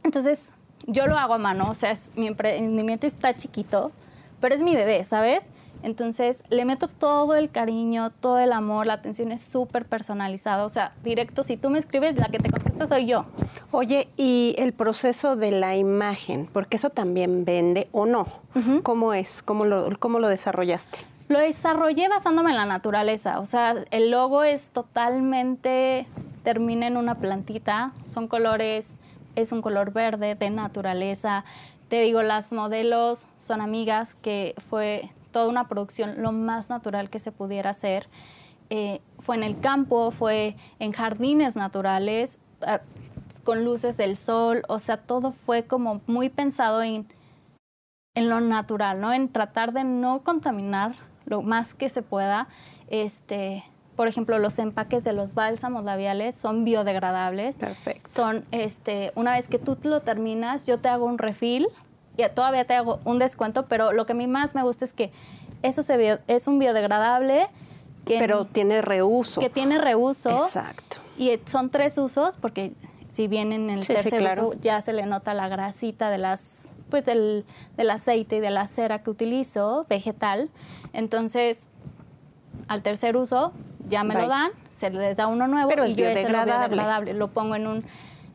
[0.03, 0.51] Entonces,
[0.87, 3.93] yo lo hago a mano, o sea, es- mi emprendimiento está chiquito,
[4.41, 5.45] pero es mi bebé, ¿sabes?
[5.83, 10.69] Entonces, le meto todo el cariño, todo el amor, la atención es súper personalizada, o
[10.69, 13.25] sea, directo, si tú me escribes, la que te contesta soy yo.
[13.71, 18.27] Oye, y el proceso de la imagen, porque eso también vende o no.
[18.83, 19.43] ¿Cómo es?
[19.43, 20.99] ¿Cómo lo, ¿Cómo lo desarrollaste?
[21.29, 26.07] Lo desarrollé basándome en la naturaleza, o sea, el logo es totalmente,
[26.43, 28.97] termina en una plantita, son colores,
[29.37, 31.45] es un color verde de naturaleza.
[31.89, 37.19] Te digo, las modelos son amigas, que fue toda una producción lo más natural que
[37.19, 38.09] se pudiera hacer.
[38.71, 42.81] eh, fue en el campo, fue en jardines naturales, ah,
[43.45, 47.07] con luces del sol, o sea, todo fue como muy pensado en,
[48.15, 49.13] en lo natural, ¿no?
[49.13, 50.95] En tratar de no contaminar
[51.27, 52.49] lo más que se pueda.
[52.89, 53.65] Este,
[53.97, 57.57] por ejemplo, los empaques de los bálsamos labiales son biodegradables.
[57.57, 58.11] Perfecto.
[58.13, 61.67] Son, este, una vez que tú lo terminas, yo te hago un refill
[62.21, 64.93] y todavía te hago un descuento, pero lo que a mí más me gusta es
[64.93, 65.13] que
[65.63, 67.47] eso se es un biodegradable
[68.05, 69.41] que pero tiene reuso.
[69.41, 70.47] Que tiene reuso.
[70.47, 70.97] Exacto.
[71.19, 72.73] Y son tres usos porque
[73.11, 77.05] si bien en el tercer uso ya se le nota la grasita de las pues
[77.05, 77.45] del,
[77.77, 80.51] del aceite y de la cera que utilizo, vegetal.
[80.93, 81.69] Entonces,
[82.67, 83.53] al tercer uso
[83.89, 87.15] ya me lo dan, se les da uno nuevo Pero y yo ese lo biodegradable
[87.15, 87.85] lo pongo en un,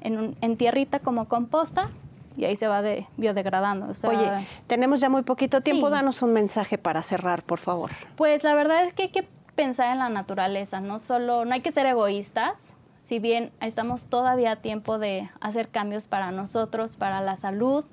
[0.02, 1.89] en un en tierrita como composta
[2.36, 3.88] y ahí se va de, biodegradando.
[4.08, 7.91] Oye, tenemos ya muy poquito tiempo, danos un mensaje para cerrar, por favor.
[8.15, 11.62] Pues la verdad es que hay que pensar en la naturaleza, no solo, no hay
[11.62, 17.21] que ser egoístas, si bien estamos todavía a tiempo de hacer cambios para nosotros, para
[17.21, 17.86] la salud,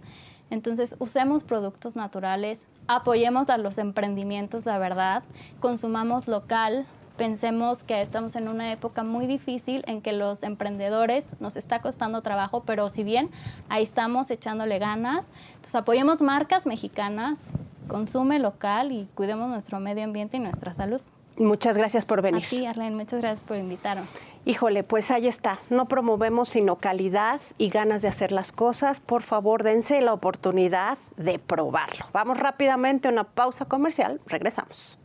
[0.50, 5.22] entonces usemos productos naturales, apoyemos a los emprendimientos, la verdad,
[5.60, 6.86] consumamos local,
[7.22, 12.20] pensemos que estamos en una época muy difícil en que los emprendedores nos está costando
[12.20, 13.30] trabajo, pero si bien
[13.68, 17.52] ahí estamos echándole ganas, entonces apoyemos marcas mexicanas,
[17.86, 21.00] consume local y cuidemos nuestro medio ambiente y nuestra salud.
[21.36, 22.44] Muchas gracias por venir.
[22.44, 24.08] A ti, Arlene, muchas gracias por invitarme.
[24.44, 25.60] Híjole, pues ahí está.
[25.70, 28.98] No promovemos sino calidad y ganas de hacer las cosas.
[28.98, 32.04] Por favor, dense la oportunidad de probarlo.
[32.12, 34.20] Vamos rápidamente a una pausa comercial.
[34.26, 34.98] Regresamos.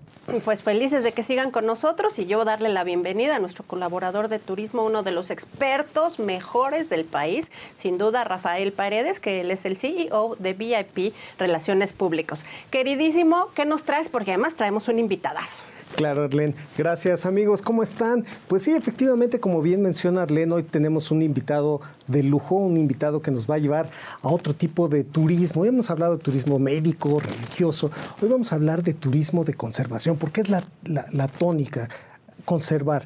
[0.43, 4.27] Pues felices de que sigan con nosotros y yo darle la bienvenida a nuestro colaborador
[4.27, 9.51] de turismo, uno de los expertos mejores del país, sin duda Rafael Paredes, que él
[9.51, 12.43] es el CEO de VIP Relaciones Públicos.
[12.71, 14.09] Queridísimo, ¿qué nos traes?
[14.09, 15.63] Porque además traemos un invitadazo.
[15.95, 16.53] Claro, Arlene.
[16.77, 17.61] Gracias, amigos.
[17.61, 18.25] ¿Cómo están?
[18.47, 23.21] Pues sí, efectivamente, como bien menciona Arlene, hoy tenemos un invitado de lujo, un invitado
[23.21, 23.89] que nos va a llevar
[24.21, 25.61] a otro tipo de turismo.
[25.63, 27.89] Hoy hemos hablado de turismo médico, religioso.
[28.21, 31.89] Hoy vamos a hablar de turismo de conservación, porque es la, tónica,
[32.45, 33.05] conservar.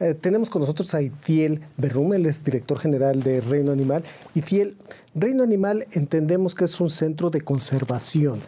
[0.00, 4.04] Eh, tenemos con nosotros a Itiel Berrum, él es director general de Reino Animal.
[4.34, 4.76] Itiel,
[5.14, 8.40] Reino Animal entendemos que es un centro de conservación.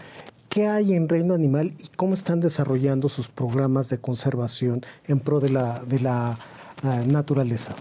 [0.54, 5.40] ¿Qué hay en Reino Animal y cómo están desarrollando sus programas de conservación en pro
[5.40, 6.38] de la, de la
[6.84, 7.74] ah, naturaleza?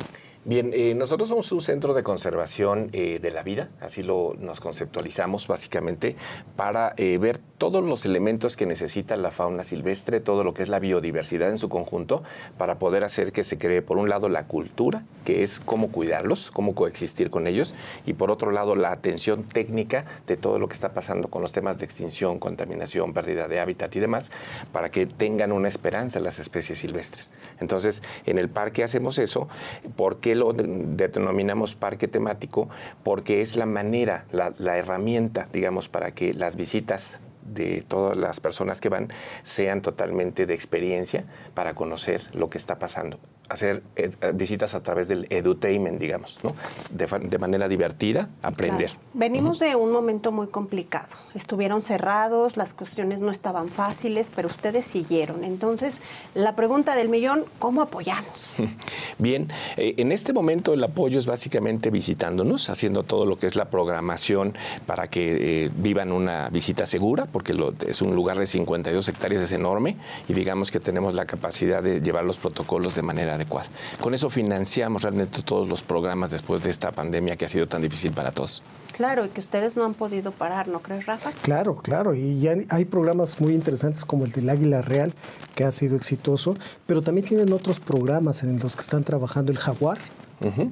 [0.45, 4.59] Bien, eh, nosotros somos un centro de conservación eh, de la vida, así lo nos
[4.59, 6.17] conceptualizamos básicamente,
[6.57, 10.67] para eh, ver todos los elementos que necesita la fauna silvestre, todo lo que es
[10.67, 12.23] la biodiversidad en su conjunto,
[12.57, 16.51] para poder hacer que se cree, por un lado, la cultura, que es cómo cuidarlos,
[16.51, 17.73] cómo coexistir con ellos,
[18.05, 21.53] y por otro lado, la atención técnica de todo lo que está pasando con los
[21.53, 24.29] temas de extinción, contaminación, pérdida de hábitat y demás,
[24.73, 27.31] para que tengan una esperanza las especies silvestres.
[27.61, 29.47] Entonces, en el parque hacemos eso
[29.95, 32.69] porque lo denominamos parque temático?
[33.03, 38.79] Porque es la manera, la, herramienta, digamos, para que las visitas de todas las personas
[38.79, 39.09] que van
[39.41, 45.07] sean totalmente de experiencia para conocer lo que está pasando hacer eh, visitas a través
[45.07, 46.55] del edutainment, digamos, ¿no?
[46.91, 48.91] de, manera divertida, aprender.
[49.13, 51.17] Venimos de un momento muy complicado.
[51.35, 55.43] Estuvieron cerrados, las cuestiones no estaban fáciles, pero ustedes siguieron.
[55.43, 55.97] Entonces,
[56.33, 58.55] la pregunta del millón, ¿cómo apoyamos?
[59.19, 63.55] Bien, eh, en este momento el apoyo es básicamente visitándonos, haciendo todo lo que es
[63.55, 64.53] la programación
[64.85, 67.53] para que eh, vivan una visita segura, porque
[67.87, 72.01] es un lugar de 52 hectáreas, es enorme, y digamos que tenemos la capacidad de
[72.01, 73.67] llevar los protocolos de manera adecuada.
[73.99, 77.81] Con eso financiamos realmente todos los programas después de esta pandemia que ha sido tan
[77.81, 78.63] difícil para todos.
[78.93, 81.31] Claro, y que ustedes no han podido parar, ¿no crees, Rafa?
[81.41, 85.13] Claro, claro, y ya hay programas muy interesantes como el del Águila Real,
[85.55, 89.57] que ha sido exitoso, pero también tienen otros programas en los que están trabajando el
[89.57, 89.97] Jaguar,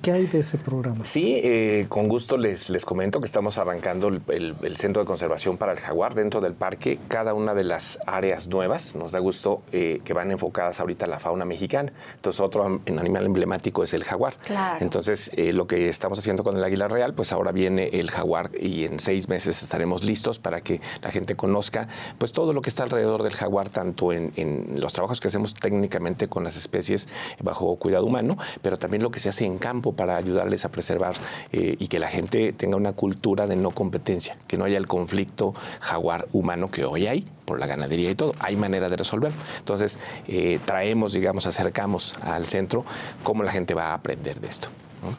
[0.01, 1.05] ¿Qué hay de ese programa?
[1.05, 5.71] Sí, eh, con gusto les, les comento que estamos arrancando el, centro de conservación para
[5.71, 6.99] el jaguar dentro del parque.
[7.07, 11.07] Cada una de las áreas nuevas nos da gusto eh, que van enfocadas ahorita a
[11.07, 11.93] la fauna mexicana.
[12.15, 14.33] Entonces, otro animal emblemático es el jaguar.
[14.79, 18.49] Entonces, eh, lo que estamos haciendo con el águila real, pues ahora viene el jaguar
[18.59, 22.69] y en seis meses estaremos listos para que la gente conozca pues todo lo que
[22.69, 27.07] está alrededor del jaguar, tanto en, en los trabajos que hacemos técnicamente con las especies
[27.41, 31.15] bajo cuidado humano, pero también lo que se hace en campo para ayudarles a preservar
[31.51, 34.87] eh, y que la gente tenga una cultura de no competencia, que no haya el
[34.87, 38.33] conflicto jaguar humano que hoy hay por la ganadería y todo.
[38.39, 39.37] Hay manera de resolverlo.
[39.59, 42.85] Entonces, eh, traemos, digamos, acercamos al centro
[43.23, 44.69] cómo la gente va a aprender de esto.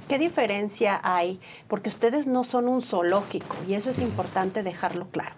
[0.08, 1.40] ¿Qué diferencia hay?
[1.68, 5.34] Porque ustedes no son un zoológico y eso es importante dejarlo claro.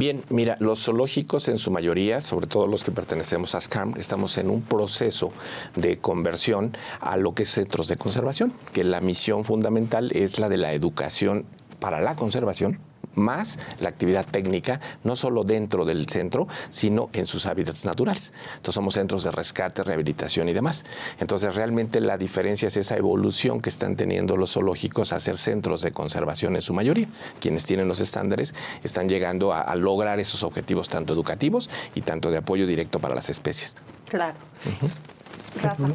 [0.00, 4.38] Bien, mira, los zoológicos en su mayoría, sobre todo los que pertenecemos a SCAM, estamos
[4.38, 5.30] en un proceso
[5.76, 10.48] de conversión a lo que es centros de conservación, que la misión fundamental es la
[10.48, 11.44] de la educación
[11.80, 12.78] para la conservación
[13.14, 18.32] más la actividad técnica, no solo dentro del centro, sino en sus hábitats naturales.
[18.56, 20.84] Entonces somos centros de rescate, rehabilitación y demás.
[21.18, 25.82] Entonces realmente la diferencia es esa evolución que están teniendo los zoológicos a ser centros
[25.82, 27.08] de conservación en su mayoría.
[27.40, 32.30] Quienes tienen los estándares están llegando a, a lograr esos objetivos tanto educativos y tanto
[32.30, 33.76] de apoyo directo para las especies.
[34.08, 34.36] Claro.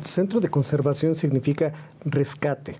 [0.01, 1.71] Centro de conservación significa
[2.03, 2.77] rescate.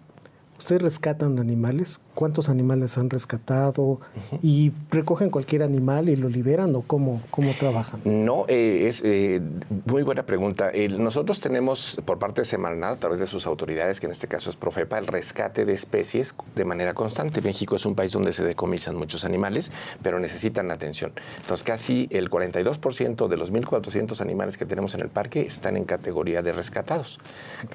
[0.57, 1.99] ¿Ustedes rescatan animales?
[2.13, 3.99] ¿Cuántos animales han rescatado?
[4.41, 7.99] ¿Y recogen cualquier animal y lo liberan o cómo, cómo trabajan?
[8.05, 9.41] No, eh, es eh,
[9.85, 10.71] muy buena pregunta.
[10.97, 14.49] nosotros tenemos por parte de Semarnat, a través de sus autoridades, que en este caso
[14.49, 17.41] es Profepa, el rescate de especies de manera constante.
[17.41, 21.11] México es un país donde se decomisan muchos animales, pero necesitan atención.
[21.41, 25.83] Entonces, casi el 42% de los 1.400 animales que tenemos en el parque están en
[25.83, 27.19] categoría de rescatados.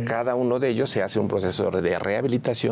[0.06, 2.69] Cada uno de ellos se hace un proceso de rehabilitación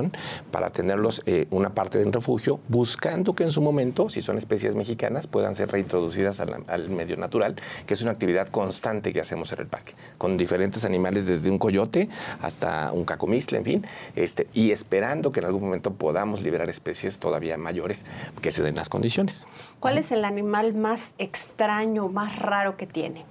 [0.50, 4.74] para tenerlos eh, una parte de refugio, buscando que en su momento, si son especies
[4.74, 7.56] mexicanas, puedan ser reintroducidas al, medio natural,
[7.87, 11.58] que es una actividad constante que hacemos en el parque, con diferentes animales desde un
[11.58, 12.08] coyote
[12.40, 17.18] hasta un cacomistle, en fin, este, y esperando que en algún momento podamos liberar especies
[17.18, 18.04] todavía mayores
[18.40, 19.46] que se den las condiciones.
[19.80, 23.24] ¿Cuál es el animal más extraño, más raro que tiene?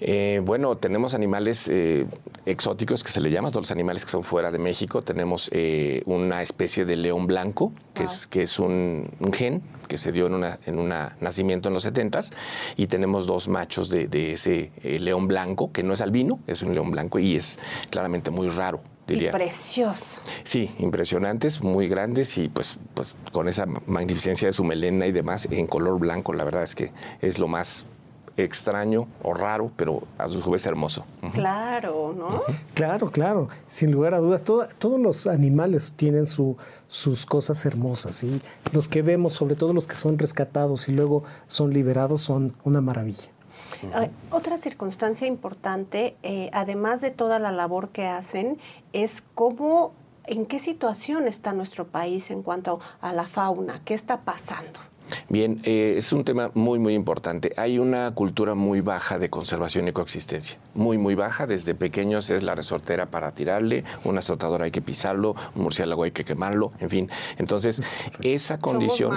[0.00, 2.06] Eh, bueno, tenemos animales eh,
[2.46, 5.02] exóticos que se le llaman, todos los animales que son fuera de México.
[5.02, 10.12] Tenemos eh, una especie de león blanco, que, es, que es un, gen que se
[10.12, 12.20] dio en un en una nacimiento en los 70
[12.76, 16.90] y tenemos dos machos de, ese león blanco, que no es albino, es un león
[16.90, 17.58] blanco y es
[17.90, 18.80] claramente muy raro.
[19.06, 19.30] Diría.
[19.30, 20.20] Y precioso.
[20.44, 25.48] Sí, impresionantes, muy grandes y pues, pues con esa magnificencia de su melena y demás
[25.50, 27.86] en color blanco, la verdad es que es lo más
[28.44, 31.04] extraño o raro, pero a su vez hermoso.
[31.32, 32.42] Claro, ¿no?
[32.74, 34.44] Claro, claro, sin lugar a dudas.
[34.44, 36.56] todos los animales tienen su,
[36.88, 38.40] sus cosas hermosas y
[38.72, 42.80] los que vemos, sobre todo los que son rescatados y luego son liberados, son una
[42.80, 43.30] maravilla.
[44.30, 48.58] otra circunstancia importante, eh, además de toda la labor que hacen,
[48.92, 49.92] es cómo,
[50.26, 54.80] en qué situación está nuestro país en cuanto a la fauna, qué está pasando.
[55.30, 57.52] Bien, eh, es un tema muy, muy importante.
[57.56, 60.58] Hay una cultura muy baja de conservación y coexistencia.
[60.74, 61.46] Muy, muy baja.
[61.46, 66.10] Desde pequeños es la resortera para tirarle, un azotador hay que pisarlo, un murciélago hay
[66.10, 67.10] que quemarlo, en fin.
[67.38, 67.80] Entonces,
[68.22, 69.16] esa condición...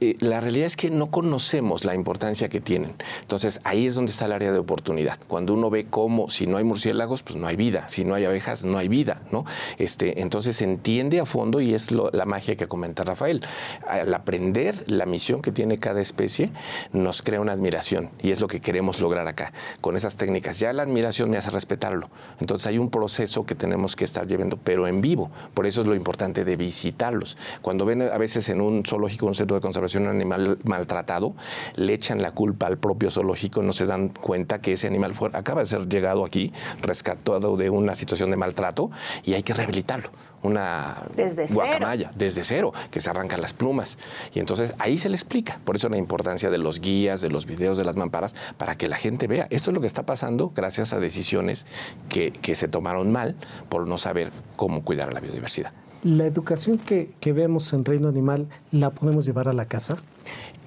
[0.00, 2.94] Eh, la realidad es que no conocemos la importancia que tienen.
[3.20, 5.18] Entonces, ahí es donde está el área de oportunidad.
[5.26, 7.88] Cuando uno ve cómo, si no hay murciélagos, pues no hay vida.
[7.88, 9.46] Si no hay abejas, no hay vida, ¿no?
[9.78, 13.42] Este, entonces, se entiende a fondo y es la magia que comenta Rafael.
[13.86, 16.50] Al aprender la misión que tiene cada especie
[16.92, 20.58] nos crea una admiración y es lo que queremos lograr acá con esas técnicas.
[20.58, 22.10] Ya la admiración me hace respetarlo.
[22.40, 25.30] Entonces hay un proceso que tenemos que estar llevando, pero en vivo.
[25.54, 27.36] Por eso es lo importante de visitarlos.
[27.62, 31.34] Cuando ven a veces en un zoológico, un centro de conservación, un animal maltratado,
[31.76, 35.60] le echan la culpa al propio zoológico, no se dan cuenta que ese animal acaba
[35.60, 38.90] de ser llegado aquí, rescatado de una situación de maltrato
[39.24, 40.10] y hay que rehabilitarlo
[40.42, 43.98] una desde guacamaya desde cero, que se arrancan las plumas.
[44.34, 45.60] Y entonces ahí se le explica.
[45.64, 48.88] Por eso la importancia de los guías, de los videos, de las mamparas, para que
[48.88, 49.46] la gente vea.
[49.50, 51.66] Esto es lo que está pasando gracias a decisiones
[52.08, 53.36] que, se tomaron mal
[53.68, 55.72] por no saber cómo cuidar a la biodiversidad.
[56.02, 59.96] ¿La educación que, vemos en Reino Animal la podemos llevar a la casa?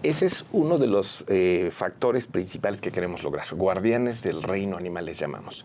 [0.04, 3.54] Ese es uno de los eh, factores principales que queremos lograr.
[3.54, 5.64] Guardianes del reino animal les llamamos.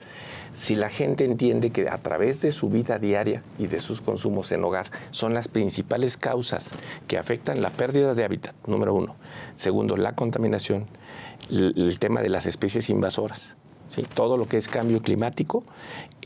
[0.53, 4.53] Si la gente entiende que a través de su vida diaria y de sus consumos
[4.53, 6.75] en hogar son las principales causas
[7.07, 9.17] que afectan la pérdida de hábitat, número uno.
[9.55, 10.87] Segundo, la contaminación,
[11.49, 13.57] el, tema de las especies invasoras.
[14.13, 15.65] Todo lo que es cambio climático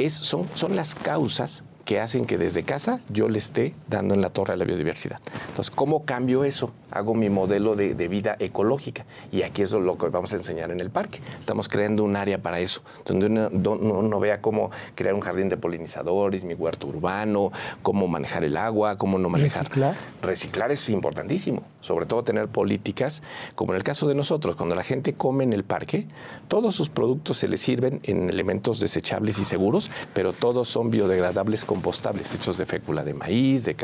[0.08, 4.54] son las causas que hacen que desde casa yo le esté dando en la torre
[4.54, 5.20] a la biodiversidad.
[5.48, 6.72] Entonces, ¿cómo cambio eso?
[6.90, 10.80] Hago mi modelo de, vida ecológica y aquí es lo que vamos a enseñar en
[10.80, 11.20] el parque.
[11.38, 16.44] Estamos creando un área para eso, donde uno, vea cómo crear un jardín de polinizadores,
[16.44, 19.64] mi huerto urbano, cómo manejar el agua, cómo no manejar.
[19.64, 19.94] Reciclar.
[20.22, 23.22] Reciclar es importantísimo, sobre todo tener políticas,
[23.54, 26.06] como en el caso de nosotros, cuando la gente come en el parque,
[26.48, 31.64] todos sus productos se les sirven en elementos desechables y seguros, pero todos son biodegradables
[31.70, 33.76] compostables hechos de fécula de maíz, de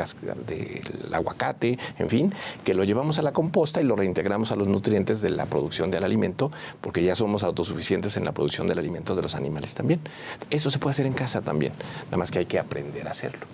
[1.13, 2.33] aguacate, en fin,
[2.65, 5.89] que lo llevamos a la composta y lo reintegramos a los nutrientes de la producción
[5.89, 10.01] del alimento, porque ya somos autosuficientes en la producción del alimento de los animales también.
[10.49, 11.71] Eso se puede hacer en casa también,
[12.07, 13.47] nada más que hay que aprender a hacerlo.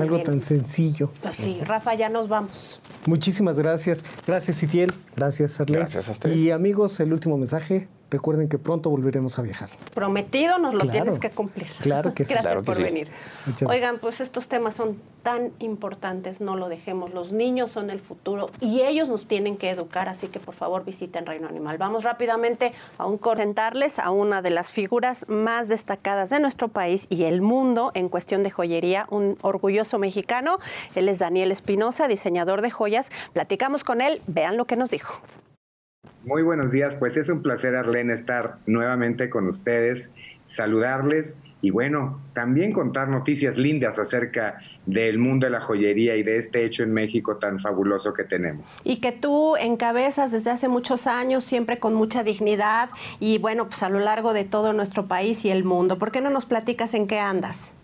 [0.00, 1.10] Algo tan sencillo.
[1.22, 2.80] Pues sí, Rafa, ya nos vamos.
[3.06, 4.04] Muchísimas gracias.
[4.26, 4.92] Gracias, Itiel.
[5.16, 5.80] Gracias, Arlene.
[5.80, 6.36] Gracias a ustedes.
[6.40, 7.88] Y amigos, el último mensaje.
[8.10, 9.70] Recuerden que pronto volveremos a viajar.
[9.92, 10.92] Prometido, nos lo Claro.
[10.92, 11.66] tienes que cumplir.
[11.80, 12.32] Claro que sí.
[12.32, 12.82] Gracias Claro que por sí.
[12.84, 13.08] venir.
[13.46, 17.12] Muchas Oigan, pues estos temas son tan importantes, no lo dejemos.
[17.12, 20.84] Los niños son el futuro y ellos nos tienen que educar, así que por favor
[20.84, 21.76] visiten Reino Animal.
[21.78, 27.06] Vamos rápidamente a un presentarles a una de las figuras más destacadas de nuestro país
[27.10, 30.58] y el mundo en cuestión de joyería, un orgulloso mexicano.
[30.94, 33.10] Él es Daniel Espinosa, diseñador de joyas.
[33.32, 35.20] Platicamos con él, vean lo que nos dijo.
[36.24, 40.08] Muy buenos días, pues es un placer, Arlene, estar nuevamente con ustedes,
[40.46, 46.38] saludarles y bueno, también contar noticias lindas acerca del mundo de la joyería y de
[46.38, 48.70] este hecho en México tan fabuloso que tenemos.
[48.84, 53.82] Y que tú encabezas desde hace muchos años, siempre con mucha dignidad y bueno, pues
[53.82, 55.98] a lo largo de todo nuestro país y el mundo.
[55.98, 57.74] ¿Por qué no nos platicas en qué andas?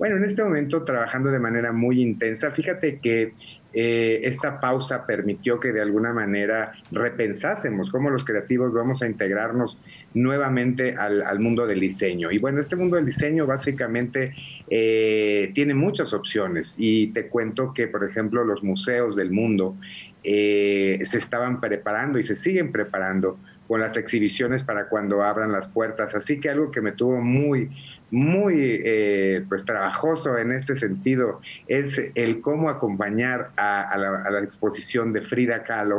[0.00, 3.34] Bueno, en este momento trabajando de manera muy intensa, fíjate que
[3.74, 9.76] eh, esta pausa permitió que de alguna manera repensásemos cómo los creativos vamos a integrarnos
[10.14, 12.30] nuevamente al, mundo del diseño.
[12.30, 14.32] Y bueno, este mundo del diseño básicamente
[14.70, 19.76] eh, tiene muchas opciones y te cuento que, por ejemplo, los museos del mundo
[20.24, 23.38] eh, se estaban preparando y se siguen preparando
[23.68, 26.14] con las exhibiciones para cuando abran las puertas.
[26.14, 27.70] Así que algo que me tuvo muy,
[28.10, 34.40] muy eh, pues trabajoso en este sentido es el cómo acompañar a, la, a, la,
[34.40, 35.98] exposición de Frida Kahlo,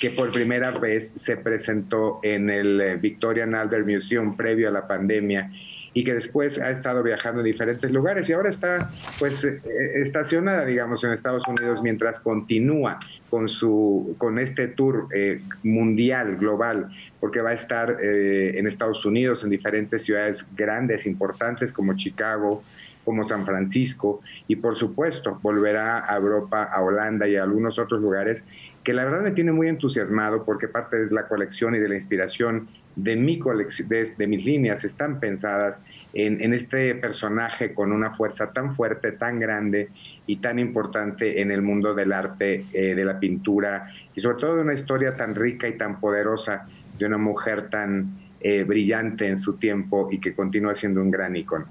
[0.00, 4.86] que por primera vez se presentó en el eh, Victorian Albert Museum previo a la
[4.86, 5.50] pandemia
[5.92, 9.60] y que después ha estado viajando en diferentes lugares y ahora está pues eh,
[9.94, 16.90] estacionada digamos en Estados Unidos mientras continúa con su con este tour eh, mundial global
[17.18, 22.62] porque va a estar eh, en Estados Unidos en diferentes ciudades grandes importantes como Chicago
[23.04, 28.00] como San Francisco y por supuesto volverá a Europa a Holanda y a algunos otros
[28.00, 28.42] lugares
[28.84, 31.96] que la verdad me tiene muy entusiasmado porque parte de la colección y de la
[31.96, 35.76] inspiración de, mi de, de mis líneas están pensadas
[36.12, 39.88] en, en, este personaje con una fuerza tan fuerte, tan grande
[40.26, 44.56] y tan importante en el mundo del arte, eh, de la pintura y sobre todo
[44.56, 46.66] de una historia tan rica y tan poderosa
[46.98, 51.36] de una mujer tan eh, brillante en su tiempo y que continúa siendo un gran
[51.36, 51.66] icono.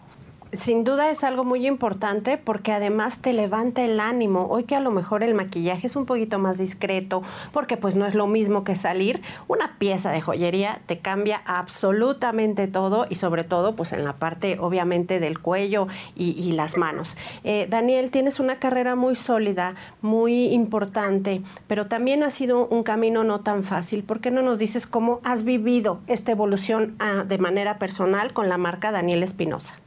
[0.52, 4.48] Sin duda es algo muy importante porque además te levanta el ánimo.
[4.50, 7.22] Hoy que a lo mejor el maquillaje es un poquito más discreto
[7.54, 12.68] porque pues no es lo mismo que salir, una pieza de joyería te cambia absolutamente
[12.68, 17.16] todo y sobre todo pues en la parte obviamente del cuello y, las manos.
[17.44, 23.24] Eh, Daniel, tienes una carrera muy sólida, muy importante, pero también ha sido un camino
[23.24, 24.04] no tan fácil.
[24.04, 28.50] ¿Por qué no nos dices cómo has vivido esta evolución ah, de manera personal con
[28.50, 29.80] la marca Daniel Espinosa?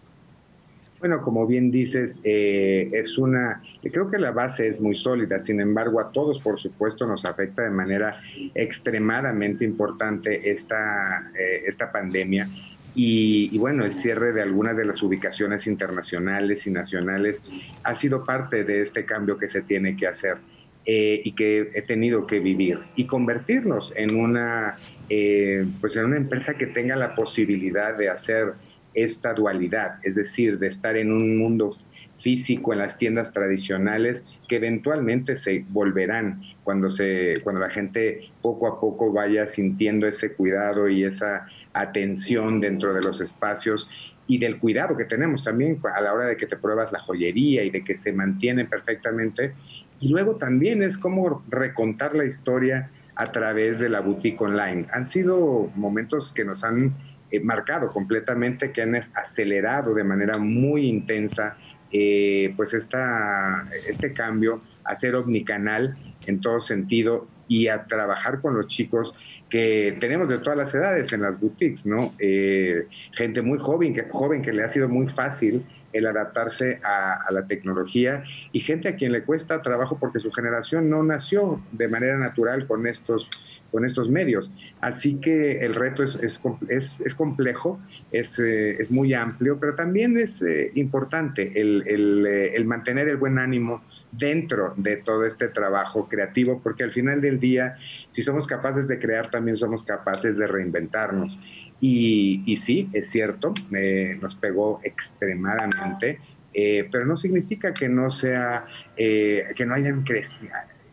[1.02, 5.60] Bueno, como bien dices, eh, es una, creo que la base es muy sólida, sin
[5.60, 8.20] embargo a todos por supuesto nos afecta de manera
[8.54, 12.48] extremadamente importante esta, eh, esta pandemia
[12.94, 17.42] y, bueno, el cierre de algunas de las ubicaciones internacionales y nacionales
[17.82, 20.36] ha sido parte de este cambio que se tiene que hacer.
[20.84, 24.78] Eh, y que he tenido que vivir y convertirnos en una,
[25.08, 28.54] eh, pues en una empresa que tenga la posibilidad de hacer
[28.94, 31.76] esta dualidad, es decir, de estar en un mundo
[32.22, 38.68] físico en las tiendas tradicionales que eventualmente se volverán cuando se cuando la gente poco
[38.68, 43.88] a poco vaya sintiendo ese cuidado y esa atención dentro de los espacios
[44.28, 47.64] y del cuidado que tenemos también a la hora de que te pruebas la joyería
[47.64, 49.54] y de que se mantienen perfectamente
[50.00, 54.86] y luego también es como recontar la historia a través de la boutique online.
[54.92, 56.94] Han sido momentos que nos han
[57.32, 61.56] eh, marcado completamente, que han acelerado de manera muy intensa
[61.90, 68.54] eh, pues esta, este cambio a ser omnicanal en todo sentido y a trabajar con
[68.54, 69.14] los chicos
[69.50, 72.14] que tenemos de todas las edades en las boutiques, ¿no?
[72.18, 77.24] Eh, gente muy joven que, joven que le ha sido muy fácil el adaptarse a,
[77.30, 81.88] la tecnología y gente a quien le cuesta trabajo porque su generación no nació de
[81.88, 83.28] manera natural con estos,
[83.70, 84.50] con estos medios.
[84.80, 87.80] Así que el reto es, es, es, es complejo,
[88.10, 93.08] es, eh, es, muy amplio, pero también es eh, importante el, el, eh, el mantener
[93.08, 93.82] el buen ánimo
[94.12, 97.76] dentro de todo este trabajo creativo, porque al final del día,
[98.12, 101.38] si somos capaces de crear, también somos capaces de reinventarnos.
[101.84, 106.20] Y, y sí, es cierto, eh, nos pegó extremadamente,
[106.54, 108.66] eh, pero no significa que no sea,
[108.96, 110.04] eh, que no hayan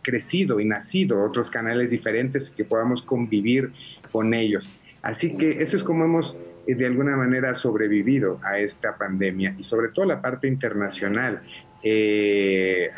[0.02, 3.72] crecido y nacido otros canales diferentes que podamos convivir
[4.12, 4.68] con ellos.
[5.04, 6.36] Así que eso es como hemos
[6.66, 11.44] de alguna manera sobrevivido a esta pandemia y sobre todo la parte internacional.
[11.84, 12.90] Eh,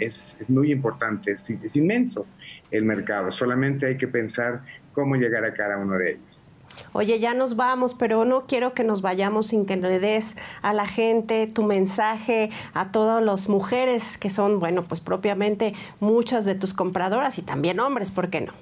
[0.00, 2.26] es, muy importante, es, es inmenso
[2.72, 6.45] el mercado, solamente hay que pensar cómo llegar a cada uno de ellos.
[6.92, 10.72] Oye, ya nos vamos, pero no quiero que nos vayamos sin que le des a
[10.72, 16.54] la gente tu mensaje, a todas las mujeres que son, bueno, pues propiamente muchas de
[16.54, 18.52] tus compradoras y también hombres, ¿por qué no?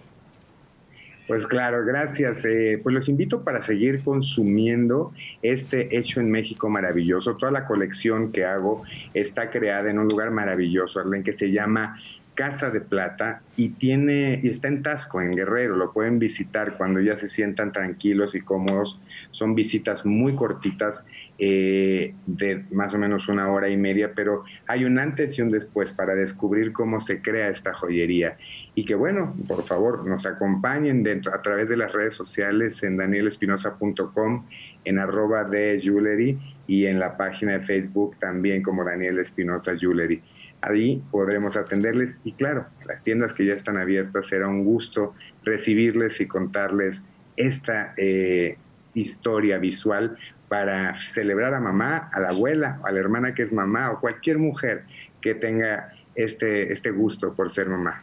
[1.26, 2.44] Pues claro, gracias.
[2.44, 5.12] Eh, pues los invito para seguir consumiendo
[5.42, 7.36] este hecho en México maravilloso.
[7.36, 8.82] Toda la colección que hago
[9.14, 11.98] está creada en un lugar maravilloso, en que se llama
[12.34, 15.76] Casa de Plata y tiene y está en Tasco, en Guerrero.
[15.76, 19.00] Lo pueden visitar cuando ya se sientan tranquilos y cómodos.
[19.30, 21.02] Son visitas muy cortitas,
[21.38, 25.50] eh, de más o menos una hora y media, pero hay un antes y un
[25.50, 28.36] después para descubrir cómo se crea esta joyería.
[28.74, 32.96] Y que bueno, por favor, nos acompañen dentro, a través de las redes sociales en
[32.96, 34.46] danielespinosa.com,
[34.84, 40.20] en arroba de jewelry y en la página de Facebook también como Daniel Espinosa Jewelry.
[40.66, 46.22] Ahí podremos atenderles y claro, las tiendas que ya están abiertas será un gusto recibirles
[46.22, 47.02] y contarles
[47.36, 48.56] esta eh,
[48.94, 50.16] historia visual
[50.48, 54.38] para celebrar a mamá, a la abuela, a la hermana que es mamá o cualquier
[54.38, 54.84] mujer
[55.20, 58.02] que tenga este, este gusto por ser mamá.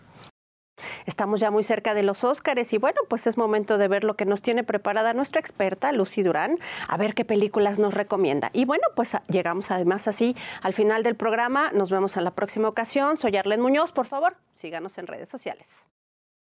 [1.06, 4.16] Estamos ya muy cerca de los Óscares y bueno, pues es momento de ver lo
[4.16, 8.50] que nos tiene preparada nuestra experta, Lucy Durán, a ver qué películas nos recomienda.
[8.54, 11.72] Y bueno, pues llegamos además así al final del programa.
[11.72, 13.18] Nos vemos en la próxima ocasión.
[13.18, 15.68] Soy Arlen Muñoz, por favor, síganos en redes sociales.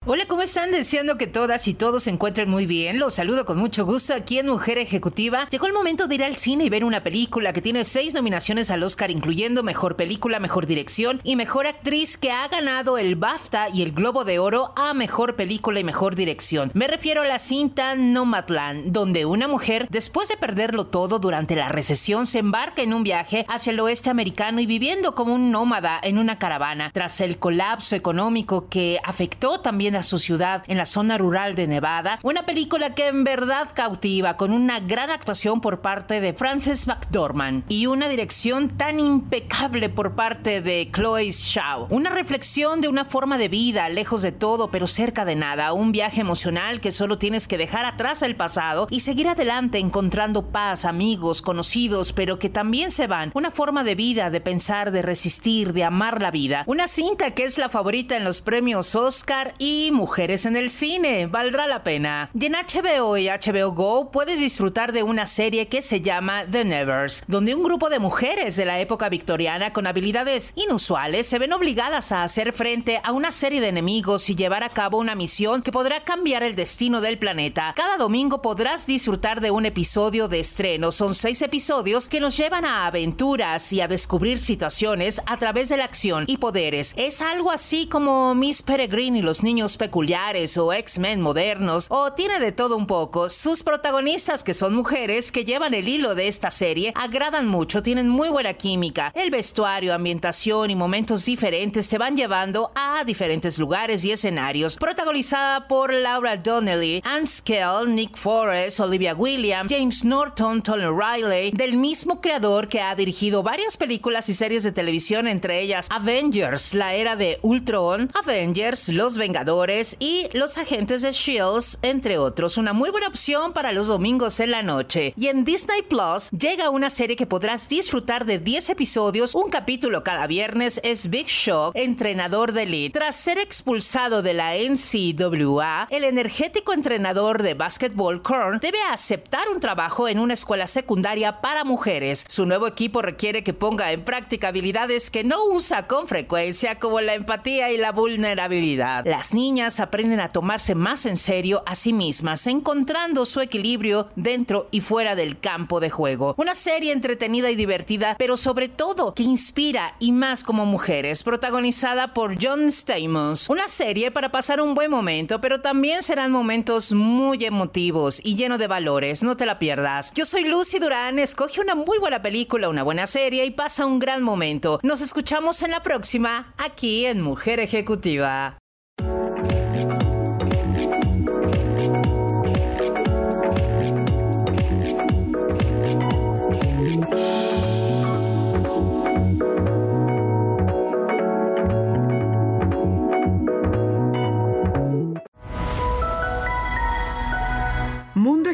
[0.10, 0.72] Hola, ¿cómo están?
[0.72, 2.97] Deseando que todas y todos se encuentren muy bien.
[2.97, 5.49] Los saludo con mucho gusto aquí en Mujer Ejecutiva.
[5.49, 8.72] Llegó el momento de ir al cine y ver una película que tiene seis nominaciones
[8.72, 13.68] al Oscar, incluyendo Mejor Película, Mejor Dirección y Mejor Actriz, que ha ganado el BAFTA
[13.68, 16.72] y el Globo de Oro a Mejor Película y Mejor Dirección.
[16.74, 21.68] Me refiero a la cinta Nomadland, donde una mujer, después de perderlo todo durante la
[21.68, 25.99] recesión, se embarca en un viaje hacia el oeste americano y viviendo como un nómada
[26.01, 26.91] en una caravana.
[26.93, 31.68] Tras el colapso económico que afectó también a su ciudad en la zona rural de
[31.68, 32.20] Nevada.
[32.24, 37.64] Una película que en verdad cautiva con una gran actuación por parte de Frances McDormand
[37.70, 41.88] y una dirección tan impecable por parte de Chloe Shaw.
[41.89, 45.74] Una reflexión de una forma de vida lejos de todo pero cerca de nada.
[45.74, 50.48] Un viaje emocional que solo tienes que dejar atrás el pasado y seguir adelante encontrando
[50.48, 53.32] paz, amigos, conocidos, pero que también se van.
[53.34, 56.64] Una forma de vida, de pensar, de resistir, de amar la vida.
[56.68, 61.28] Una cinta que es la favorita en los premios Oscar y Mujeres en el cine.
[61.28, 62.30] Valdrá la pena.
[62.34, 66.65] Y en HBO y HBO Go puedes disfrutar de una serie que se llama The
[66.65, 71.53] Nevers, donde un grupo de mujeres de la época victoriana con habilidades inusuales se ven
[71.53, 75.61] obligadas a hacer frente a una serie de enemigos y llevar a cabo una misión
[75.61, 77.73] que podrá cambiar el destino del planeta.
[77.75, 80.91] Cada domingo podrás disfrutar de un episodio de estreno.
[80.91, 85.78] Son seis episodios que nos llevan a aventuras y a descubrir situaciones a través de
[85.78, 86.93] la acción y poderes.
[86.97, 92.39] Es algo así como Miss Peregrine y los niños peculiares o X-Men modernos, o tiene
[92.39, 93.30] de todo un poco.
[93.30, 98.07] Sus protagonistas, que son mujeres que llevan el hilo de esta serie, agradan mucho, tienen
[98.07, 99.11] muy buena química.
[99.15, 104.78] El vestuario, ambientación y momentos diferentes te van llevando a diferentes lugares y escenarios.
[104.78, 111.78] Protagonizada por Laura Donnelly, Anne Skell, Nick Forrest, Olivia Williams, James Norton, Tony Riley, del
[111.78, 116.93] mismo creador que ha dirigido varias películas y series de televisión, entre ellas Avengers, la
[116.93, 119.57] era de Ultron, Avengers, Los Vengadores,
[119.99, 122.58] y Los Agentes de Shields, entre otros.
[122.58, 125.16] Una muy buena opción para los domingos en la noche.
[125.18, 130.03] Y en Disney Plus llega una serie que podrás disfrutar de 10 episodios, un capítulo
[130.03, 130.80] cada viernes.
[130.84, 132.99] Es Big Shock, entrenador de elite.
[132.99, 139.60] Tras ser expulsado de la NCAA, el energético entrenador de básquetbol Kern debe aceptar un
[139.60, 142.26] trabajo en una escuela secundaria para mujeres.
[142.30, 147.01] Su nuevo equipo requiere que ponga en práctica habilidades que no usa con frecuencia, como
[147.01, 149.03] la empatía y la vulnerabilidad.
[149.05, 154.68] Las niñas aprenden a tomarse más en serio a sí mismas, encontrando su equilibrio dentro
[154.72, 156.36] y fuera del campo de juego.
[156.38, 162.14] Una serie entretenida y divertida, pero sobre todo que inspira y más como mujeres, protagonizada
[162.14, 163.50] por John Stamos.
[163.50, 168.58] Una serie para pasar un buen momento, pero también serán momentos muy emotivos y lleno
[168.58, 169.24] de valores.
[169.24, 170.12] No te la pierdas.
[170.14, 174.00] Yo soy Lucy Durán, escoge una muy buena película, una buena serie y pasa un
[174.00, 174.82] gran momento.
[174.84, 178.58] Nos escuchamos en la próxima, aquí en Mujer Ejecutiva.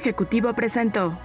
[0.04, 1.18] Ejecutivo presentó.